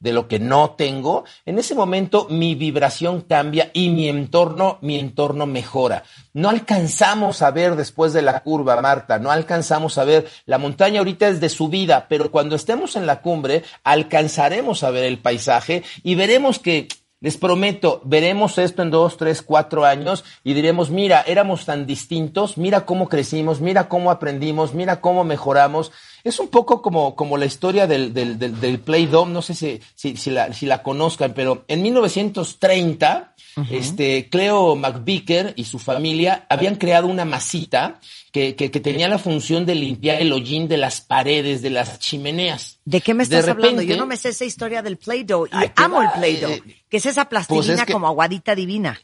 de 0.00 0.12
lo 0.12 0.28
que 0.28 0.38
no 0.38 0.70
tengo, 0.70 1.24
en 1.46 1.58
ese 1.58 1.74
momento 1.74 2.26
mi 2.28 2.54
vibración 2.54 3.22
cambia 3.22 3.70
y 3.72 3.90
mi 3.90 4.08
entorno, 4.08 4.78
mi 4.80 4.98
entorno 4.98 5.46
mejora. 5.46 6.04
No 6.32 6.48
alcanzamos 6.48 7.42
a 7.42 7.50
ver 7.50 7.76
después 7.76 8.12
de 8.12 8.22
la 8.22 8.40
curva, 8.40 8.80
Marta, 8.80 9.18
no 9.18 9.30
alcanzamos 9.30 9.98
a 9.98 10.04
ver, 10.04 10.28
la 10.46 10.58
montaña 10.58 10.98
ahorita 11.00 11.28
es 11.28 11.40
de 11.40 11.48
subida, 11.48 12.06
pero 12.08 12.30
cuando 12.30 12.56
estemos 12.56 12.96
en 12.96 13.06
la 13.06 13.20
cumbre 13.20 13.62
alcanzaremos 13.84 14.82
a 14.82 14.90
ver 14.90 15.04
el 15.04 15.18
paisaje 15.18 15.82
y 16.02 16.14
veremos 16.14 16.58
que 16.58 16.88
les 17.22 17.36
prometo, 17.36 18.02
veremos 18.04 18.58
esto 18.58 18.82
en 18.82 18.90
dos, 18.90 19.16
tres, 19.16 19.42
cuatro 19.42 19.84
años 19.84 20.24
y 20.42 20.54
diremos, 20.54 20.90
mira, 20.90 21.22
éramos 21.24 21.64
tan 21.64 21.86
distintos, 21.86 22.58
mira 22.58 22.84
cómo 22.84 23.08
crecimos, 23.08 23.60
mira 23.60 23.88
cómo 23.88 24.10
aprendimos, 24.10 24.74
mira 24.74 25.00
cómo 25.00 25.22
mejoramos. 25.22 25.92
Es 26.24 26.38
un 26.38 26.48
poco 26.48 26.80
como, 26.82 27.16
como 27.16 27.36
la 27.36 27.46
historia 27.46 27.86
del, 27.86 28.14
del, 28.14 28.38
del, 28.38 28.60
del 28.60 28.78
Play 28.78 29.06
Dome, 29.06 29.32
no 29.32 29.42
sé 29.42 29.54
si, 29.54 29.80
si, 29.94 30.16
si, 30.16 30.30
la, 30.30 30.52
si 30.52 30.66
la 30.66 30.82
conozcan, 30.82 31.34
pero 31.34 31.64
en 31.68 31.82
1930, 31.82 33.34
este, 33.70 34.28
Cleo 34.28 34.76
McVicker 34.76 35.52
y 35.56 35.64
su 35.64 35.78
familia 35.78 36.46
habían 36.48 36.76
creado 36.76 37.06
una 37.08 37.24
masita 37.24 38.00
que, 38.30 38.54
que, 38.56 38.70
que, 38.70 38.80
tenía 38.80 39.08
la 39.08 39.18
función 39.18 39.66
de 39.66 39.74
limpiar 39.74 40.22
el 40.22 40.32
hollín 40.32 40.68
de 40.68 40.78
las 40.78 41.00
paredes, 41.00 41.60
de 41.60 41.70
las 41.70 41.98
chimeneas. 41.98 42.78
¿De 42.84 43.00
qué 43.00 43.12
me 43.14 43.24
estás 43.24 43.44
repente, 43.44 43.68
hablando? 43.68 43.82
Yo 43.82 43.96
no 43.96 44.06
me 44.06 44.16
sé 44.16 44.30
esa 44.30 44.44
historia 44.44 44.80
del 44.80 44.96
Play-Doh 44.96 45.46
y 45.46 45.50
ay, 45.52 45.72
amo 45.76 45.98
va, 45.98 46.04
el 46.04 46.10
Play-Doh, 46.12 46.50
eh, 46.50 46.62
que 46.88 46.96
es 46.96 47.06
esa 47.06 47.28
plastilina 47.28 47.66
pues 47.66 47.78
es 47.78 47.84
que, 47.84 47.92
como 47.92 48.06
aguadita 48.06 48.54
divina. 48.54 48.98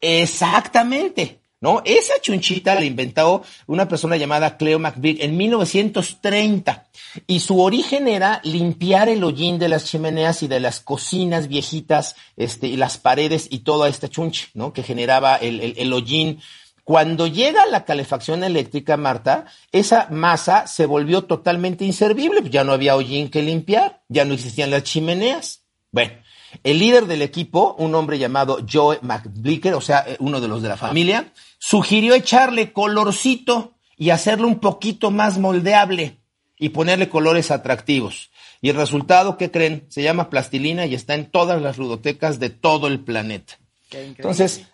Exactamente. 0.00 1.41
¿No? 1.62 1.80
Esa 1.86 2.14
chunchita 2.20 2.74
la 2.74 2.84
inventó 2.84 3.42
una 3.66 3.88
persona 3.88 4.16
llamada 4.16 4.58
Cleo 4.58 4.78
McVick 4.78 5.22
en 5.22 5.36
1930 5.36 6.88
y 7.26 7.40
su 7.40 7.60
origen 7.62 8.08
era 8.08 8.40
limpiar 8.42 9.08
el 9.08 9.22
hollín 9.22 9.58
de 9.58 9.68
las 9.68 9.84
chimeneas 9.84 10.42
y 10.42 10.48
de 10.48 10.60
las 10.60 10.80
cocinas 10.80 11.46
viejitas, 11.46 12.16
este, 12.36 12.66
y 12.66 12.76
las 12.76 12.98
paredes 12.98 13.46
y 13.48 13.60
toda 13.60 13.88
esta 13.88 14.08
chuncha, 14.08 14.48
¿no? 14.54 14.72
Que 14.72 14.82
generaba 14.82 15.36
el, 15.36 15.60
el, 15.60 15.74
el 15.78 15.92
hollín 15.92 16.40
cuando 16.84 17.28
llega 17.28 17.64
la 17.66 17.84
calefacción 17.84 18.42
eléctrica, 18.42 18.96
Marta, 18.96 19.46
esa 19.70 20.08
masa 20.10 20.66
se 20.66 20.86
volvió 20.86 21.22
totalmente 21.22 21.84
inservible, 21.84 22.42
ya 22.50 22.64
no 22.64 22.72
había 22.72 22.96
hollín 22.96 23.30
que 23.30 23.40
limpiar, 23.40 24.02
ya 24.08 24.24
no 24.24 24.34
existían 24.34 24.70
las 24.70 24.82
chimeneas. 24.82 25.62
Bueno, 25.92 26.14
el 26.62 26.78
líder 26.78 27.06
del 27.06 27.22
equipo, 27.22 27.74
un 27.78 27.94
hombre 27.94 28.18
llamado 28.18 28.58
Joe 28.70 28.98
McBlicker, 29.02 29.74
o 29.74 29.80
sea, 29.80 30.04
uno 30.18 30.40
de 30.40 30.48
los 30.48 30.62
de 30.62 30.68
la 30.68 30.76
familia, 30.76 31.32
sugirió 31.58 32.14
echarle 32.14 32.72
colorcito 32.72 33.74
y 33.96 34.10
hacerlo 34.10 34.48
un 34.48 34.58
poquito 34.58 35.10
más 35.10 35.38
moldeable 35.38 36.18
y 36.58 36.70
ponerle 36.70 37.08
colores 37.08 37.50
atractivos. 37.50 38.30
Y 38.60 38.68
el 38.68 38.76
resultado, 38.76 39.36
¿qué 39.36 39.50
creen? 39.50 39.86
Se 39.88 40.02
llama 40.02 40.30
plastilina 40.30 40.86
y 40.86 40.94
está 40.94 41.14
en 41.14 41.30
todas 41.30 41.60
las 41.60 41.78
ludotecas 41.78 42.38
de 42.38 42.50
todo 42.50 42.86
el 42.86 43.00
planeta. 43.00 43.58
Entonces, 43.90 44.66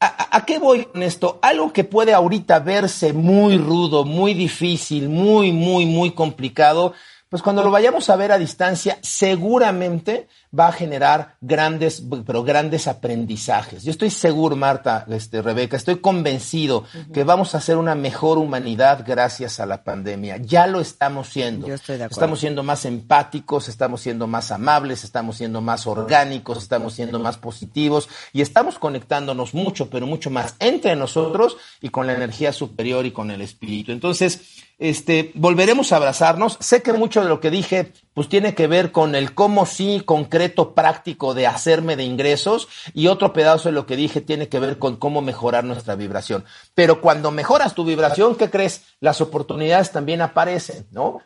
¿A, 0.00 0.36
¿A, 0.36 0.44
qué 0.44 0.60
voy 0.60 0.84
con 0.84 1.02
esto? 1.02 1.40
Algo 1.42 1.72
que 1.72 1.82
puede 1.82 2.14
ahorita 2.14 2.60
verse 2.60 3.12
muy 3.12 3.58
rudo, 3.58 4.04
muy 4.04 4.32
difícil, 4.32 5.08
muy, 5.08 5.50
muy, 5.50 5.86
muy 5.86 6.12
complicado, 6.12 6.94
pues 7.28 7.42
cuando 7.42 7.64
lo 7.64 7.70
vayamos 7.70 8.08
a 8.08 8.16
ver 8.16 8.30
a 8.30 8.38
distancia, 8.38 8.98
seguramente 9.02 10.28
va 10.56 10.68
a 10.68 10.72
generar 10.72 11.36
grandes, 11.40 12.02
pero 12.26 12.42
grandes 12.42 12.86
aprendizajes. 12.88 13.84
Yo 13.84 13.90
estoy 13.90 14.10
seguro, 14.10 14.56
Marta, 14.56 15.04
este, 15.08 15.42
Rebeca, 15.42 15.76
estoy 15.76 15.96
convencido 15.96 16.78
uh 16.78 16.82
-huh. 16.82 17.12
que 17.12 17.24
vamos 17.24 17.54
a 17.54 17.58
hacer 17.58 17.76
una 17.76 17.94
mejor 17.94 18.38
humanidad 18.38 19.04
gracias 19.06 19.60
a 19.60 19.66
la 19.66 19.84
pandemia. 19.84 20.38
Ya 20.38 20.66
lo 20.66 20.80
estamos 20.80 21.28
siendo. 21.28 21.66
Yo 21.66 21.74
estoy 21.74 21.98
de 21.98 22.04
acuerdo. 22.04 22.20
Estamos 22.20 22.40
siendo 22.40 22.62
más 22.62 22.84
empáticos, 22.84 23.68
estamos 23.68 24.00
siendo 24.00 24.26
más 24.26 24.50
amables, 24.50 25.04
estamos 25.04 25.36
siendo 25.36 25.60
más 25.60 25.86
orgánicos, 25.86 26.58
estamos 26.58 26.94
siendo 26.94 27.18
más 27.18 27.36
positivos 27.36 28.08
y 28.32 28.40
estamos 28.40 28.78
conectándonos 28.78 29.54
mucho, 29.54 29.90
pero 29.90 30.06
mucho 30.06 30.30
más 30.30 30.54
entre 30.58 30.96
nosotros 30.96 31.56
y 31.80 31.90
con 31.90 32.06
la 32.06 32.14
energía 32.14 32.52
superior 32.52 33.06
y 33.06 33.10
con 33.10 33.30
el 33.30 33.42
espíritu. 33.42 33.92
Entonces, 33.92 34.40
este, 34.78 35.32
volveremos 35.34 35.92
a 35.92 35.96
abrazarnos. 35.96 36.56
Sé 36.60 36.82
que 36.82 36.92
mucho 36.92 37.22
de 37.22 37.28
lo 37.28 37.40
que 37.40 37.50
dije, 37.50 37.92
pues 38.14 38.28
tiene 38.28 38.54
que 38.54 38.66
ver 38.66 38.92
con 38.92 39.14
el 39.14 39.34
cómo 39.34 39.66
sí 39.66 40.02
práctico 40.74 41.34
de 41.34 41.46
hacerme 41.46 41.96
de 41.96 42.04
ingresos 42.04 42.68
y 42.94 43.08
otro 43.08 43.32
pedazo 43.32 43.68
de 43.68 43.72
lo 43.72 43.86
que 43.86 43.96
dije 43.96 44.20
tiene 44.20 44.48
que 44.48 44.60
ver 44.60 44.78
con 44.78 44.96
cómo 44.96 45.20
mejorar 45.22 45.64
nuestra 45.64 45.96
vibración. 45.96 46.44
Pero 46.74 47.00
cuando 47.00 47.30
mejoras 47.30 47.74
tu 47.74 47.84
vibración, 47.84 48.36
¿qué 48.36 48.50
crees? 48.50 48.84
Las 49.00 49.20
oportunidades 49.20 49.92
también 49.92 50.22
aparecen, 50.22 50.86
¿no? 50.90 51.20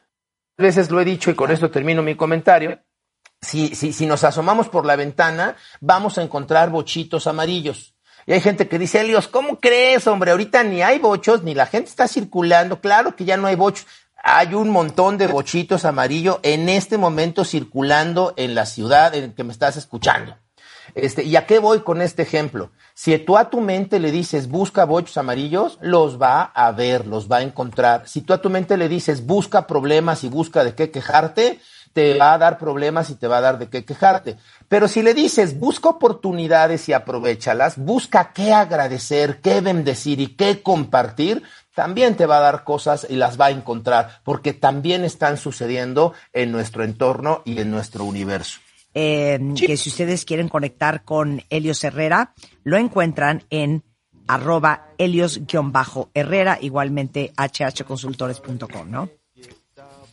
A 0.58 0.62
veces 0.62 0.90
lo 0.90 1.00
he 1.00 1.04
dicho 1.04 1.30
y 1.30 1.34
con 1.34 1.50
esto 1.50 1.70
termino 1.70 2.02
mi 2.02 2.14
comentario. 2.14 2.78
Si, 3.40 3.74
si, 3.74 3.92
si 3.92 4.06
nos 4.06 4.24
asomamos 4.24 4.68
por 4.68 4.86
la 4.86 4.96
ventana, 4.96 5.56
vamos 5.80 6.18
a 6.18 6.22
encontrar 6.22 6.70
bochitos 6.70 7.26
amarillos. 7.26 7.94
Y 8.26 8.32
hay 8.32 8.40
gente 8.40 8.68
que 8.68 8.78
dice, 8.78 9.00
Elios, 9.00 9.26
¿cómo 9.26 9.58
crees, 9.58 10.06
hombre? 10.06 10.30
Ahorita 10.30 10.62
ni 10.62 10.82
hay 10.82 10.98
bochos, 10.98 11.42
ni 11.42 11.54
la 11.54 11.66
gente 11.66 11.90
está 11.90 12.06
circulando. 12.06 12.80
Claro 12.80 13.16
que 13.16 13.24
ya 13.24 13.36
no 13.36 13.48
hay 13.48 13.56
bochos. 13.56 13.86
Hay 14.22 14.54
un 14.54 14.70
montón 14.70 15.18
de 15.18 15.26
bochitos 15.26 15.84
amarillos 15.84 16.38
en 16.42 16.68
este 16.68 16.96
momento 16.96 17.44
circulando 17.44 18.34
en 18.36 18.54
la 18.54 18.66
ciudad 18.66 19.14
en 19.16 19.32
que 19.32 19.42
me 19.42 19.52
estás 19.52 19.76
escuchando. 19.76 20.36
Este, 20.94 21.24
¿Y 21.24 21.36
a 21.36 21.46
qué 21.46 21.58
voy 21.58 21.80
con 21.80 22.02
este 22.02 22.22
ejemplo? 22.22 22.70
Si 22.94 23.16
tú 23.18 23.36
a 23.36 23.50
tu 23.50 23.60
mente 23.60 23.98
le 23.98 24.12
dices 24.12 24.48
busca 24.48 24.84
bochos 24.84 25.16
amarillos, 25.16 25.78
los 25.80 26.20
va 26.20 26.42
a 26.42 26.70
ver, 26.70 27.06
los 27.06 27.30
va 27.30 27.38
a 27.38 27.42
encontrar. 27.42 28.06
Si 28.06 28.20
tú 28.20 28.32
a 28.32 28.40
tu 28.40 28.48
mente 28.48 28.76
le 28.76 28.88
dices 28.88 29.26
busca 29.26 29.66
problemas 29.66 30.22
y 30.22 30.28
busca 30.28 30.62
de 30.62 30.74
qué 30.74 30.90
quejarte, 30.90 31.60
te 31.92 32.16
va 32.16 32.34
a 32.34 32.38
dar 32.38 32.58
problemas 32.58 33.10
y 33.10 33.14
te 33.14 33.26
va 33.26 33.38
a 33.38 33.42
dar 33.42 33.58
de 33.58 33.68
qué 33.68 33.84
quejarte. 33.84 34.36
Pero 34.68 34.88
si 34.88 35.02
le 35.02 35.14
dices, 35.14 35.58
busca 35.58 35.90
oportunidades 35.90 36.88
y 36.88 36.92
aprovechalas, 36.92 37.76
busca 37.76 38.32
qué 38.32 38.52
agradecer, 38.52 39.40
qué 39.40 39.60
bendecir 39.60 40.20
y 40.20 40.28
qué 40.28 40.62
compartir, 40.62 41.42
también 41.74 42.16
te 42.16 42.26
va 42.26 42.38
a 42.38 42.40
dar 42.40 42.64
cosas 42.64 43.06
y 43.08 43.16
las 43.16 43.40
va 43.40 43.46
a 43.46 43.50
encontrar, 43.50 44.20
porque 44.24 44.52
también 44.52 45.04
están 45.04 45.36
sucediendo 45.36 46.12
en 46.32 46.52
nuestro 46.52 46.84
entorno 46.84 47.42
y 47.44 47.58
en 47.60 47.70
nuestro 47.70 48.04
universo. 48.04 48.60
Eh, 48.94 49.40
que 49.56 49.76
si 49.76 49.88
ustedes 49.88 50.24
quieren 50.24 50.48
conectar 50.48 51.04
con 51.04 51.42
Helios 51.48 51.82
Herrera, 51.82 52.34
lo 52.62 52.76
encuentran 52.76 53.44
en 53.48 53.84
arroba 54.26 54.88
helios-herrera, 54.98 56.58
igualmente 56.60 57.32
hhconsultores.com, 57.36 58.90
¿no? 58.90 59.08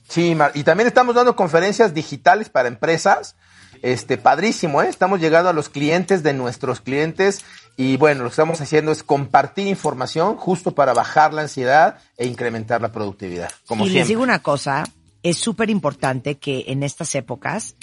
Sí, 0.07 0.35
y 0.55 0.63
también 0.63 0.87
estamos 0.87 1.13
dando 1.13 1.35
conferencias 1.35 1.93
digitales 1.93 2.49
para 2.49 2.67
empresas. 2.67 3.35
Este, 3.81 4.17
padrísimo, 4.17 4.81
¿eh? 4.81 4.89
Estamos 4.89 5.19
llegando 5.19 5.49
a 5.49 5.53
los 5.53 5.69
clientes 5.69 6.23
de 6.23 6.33
nuestros 6.33 6.81
clientes 6.81 7.45
y 7.77 7.97
bueno, 7.97 8.23
lo 8.23 8.29
que 8.29 8.33
estamos 8.33 8.59
haciendo 8.59 8.91
es 8.91 9.03
compartir 9.03 9.67
información 9.67 10.35
justo 10.35 10.75
para 10.75 10.93
bajar 10.93 11.33
la 11.33 11.43
ansiedad 11.43 11.97
e 12.17 12.27
incrementar 12.27 12.81
la 12.81 12.91
productividad. 12.91 13.49
Como 13.65 13.85
y 13.85 13.89
les 13.89 14.07
digo 14.07 14.21
una 14.21 14.39
cosa, 14.39 14.83
es 15.23 15.37
súper 15.37 15.69
importante 15.69 16.37
que 16.37 16.65
en 16.67 16.83
estas 16.83 17.15
épocas 17.15 17.75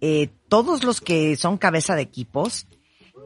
eh, 0.00 0.28
todos 0.48 0.84
los 0.84 1.00
que 1.00 1.36
son 1.36 1.58
cabeza 1.58 1.94
de 1.94 2.02
equipos 2.02 2.66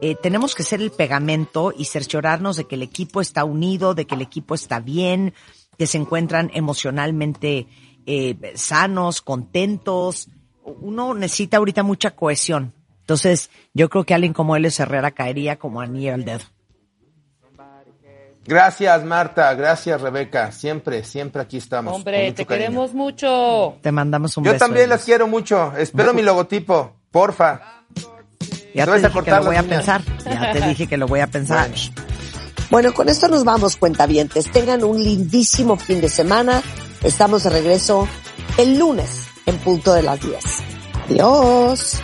eh, 0.00 0.16
tenemos 0.20 0.54
que 0.54 0.62
ser 0.62 0.80
el 0.80 0.90
pegamento 0.90 1.72
y 1.76 1.84
cerciorarnos 1.84 2.56
de 2.56 2.64
que 2.64 2.74
el 2.74 2.82
equipo 2.82 3.20
está 3.20 3.44
unido, 3.44 3.94
de 3.94 4.06
que 4.06 4.14
el 4.14 4.22
equipo 4.22 4.54
está 4.54 4.80
bien, 4.80 5.34
que 5.78 5.86
se 5.86 5.98
encuentran 5.98 6.50
emocionalmente 6.54 7.66
eh, 8.06 8.52
sanos, 8.54 9.22
contentos. 9.22 10.28
Uno 10.64 11.14
necesita 11.14 11.58
ahorita 11.58 11.82
mucha 11.82 12.12
cohesión. 12.12 12.72
Entonces, 13.00 13.50
yo 13.74 13.88
creo 13.90 14.04
que 14.04 14.14
alguien 14.14 14.32
como 14.32 14.56
él, 14.56 14.64
Herrera, 14.64 15.10
caería 15.10 15.56
como 15.56 15.80
anillo 15.80 16.14
al 16.14 16.24
dedo. 16.24 16.44
Gracias, 18.46 19.04
Marta. 19.04 19.54
Gracias, 19.54 20.00
Rebeca. 20.00 20.52
Siempre, 20.52 21.02
siempre 21.04 21.42
aquí 21.42 21.58
estamos. 21.58 21.94
Hombre, 21.94 22.32
te 22.32 22.44
queremos 22.44 22.92
mucho. 22.92 23.78
Te 23.80 23.90
mandamos 23.90 24.36
un 24.36 24.44
Yo 24.44 24.52
beso. 24.52 24.64
Yo 24.64 24.66
también 24.66 24.88
las 24.90 25.04
quiero 25.04 25.26
mucho. 25.26 25.72
Espero 25.76 26.12
mi 26.12 26.22
logotipo. 26.22 26.96
Porfa. 27.10 27.84
Ya 28.74 28.86
te 28.86 28.98
dije 28.98 29.22
que 29.22 29.30
lo 29.30 29.44
voy 29.44 29.56
a 29.56 29.62
pensar. 29.62 30.02
Ya 30.24 30.52
te 30.52 30.60
dije 30.60 30.86
que 30.86 30.96
lo 30.96 31.06
voy 31.06 31.20
a 31.20 31.26
pensar. 31.26 31.70
Bueno, 32.70 32.92
con 32.92 33.08
esto 33.08 33.28
nos 33.28 33.44
vamos, 33.44 33.76
cuentavientes. 33.76 34.50
Tengan 34.50 34.84
un 34.84 35.02
lindísimo 35.02 35.76
fin 35.76 36.00
de 36.00 36.08
semana. 36.08 36.62
Estamos 37.02 37.44
de 37.44 37.50
regreso 37.50 38.08
el 38.58 38.78
lunes 38.78 39.28
en 39.46 39.58
punto 39.58 39.94
de 39.94 40.02
las 40.02 40.20
10. 40.20 40.53
Adiós. 41.10 42.00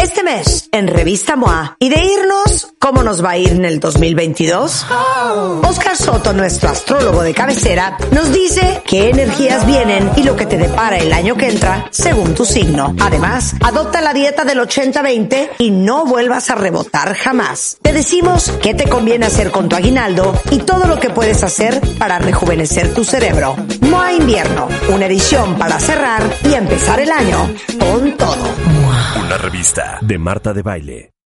Este 0.00 0.22
mes, 0.22 0.68
en 0.72 0.88
Revista 0.88 1.36
MOA, 1.36 1.76
y 1.78 1.90
de 1.90 1.96
irnos, 1.96 2.68
¿cómo 2.88 3.02
nos 3.02 3.22
va 3.22 3.32
a 3.32 3.36
ir 3.36 3.50
en 3.50 3.66
el 3.66 3.80
2022? 3.80 4.86
Oscar 5.62 5.94
Soto, 5.94 6.32
nuestro 6.32 6.70
astrólogo 6.70 7.22
de 7.22 7.34
cabecera, 7.34 7.98
nos 8.12 8.32
dice 8.32 8.80
qué 8.86 9.10
energías 9.10 9.66
vienen 9.66 10.10
y 10.16 10.22
lo 10.22 10.36
que 10.36 10.46
te 10.46 10.56
depara 10.56 10.96
el 10.96 11.12
año 11.12 11.36
que 11.36 11.50
entra 11.50 11.86
según 11.90 12.34
tu 12.34 12.46
signo. 12.46 12.96
Además, 12.98 13.56
adopta 13.60 14.00
la 14.00 14.14
dieta 14.14 14.46
del 14.46 14.60
80-20 14.60 15.50
y 15.58 15.70
no 15.70 16.06
vuelvas 16.06 16.48
a 16.48 16.54
rebotar 16.54 17.12
jamás. 17.12 17.76
Te 17.82 17.92
decimos 17.92 18.50
qué 18.62 18.72
te 18.72 18.88
conviene 18.88 19.26
hacer 19.26 19.50
con 19.50 19.68
tu 19.68 19.76
aguinaldo 19.76 20.32
y 20.50 20.60
todo 20.60 20.86
lo 20.86 20.98
que 20.98 21.10
puedes 21.10 21.44
hacer 21.44 21.82
para 21.98 22.18
rejuvenecer 22.18 22.94
tu 22.94 23.04
cerebro. 23.04 23.54
MOA 23.82 24.14
Invierno, 24.14 24.66
una 24.88 25.04
edición 25.04 25.58
para 25.58 25.78
cerrar 25.78 26.22
y 26.42 26.54
empezar 26.54 27.00
el 27.00 27.12
año 27.12 27.50
con 27.78 28.16
todo. 28.16 28.48
Una 29.22 29.36
revista 29.36 29.98
de 30.00 30.16
Marta 30.16 30.54
de 30.54 30.62
Baile. 30.62 31.17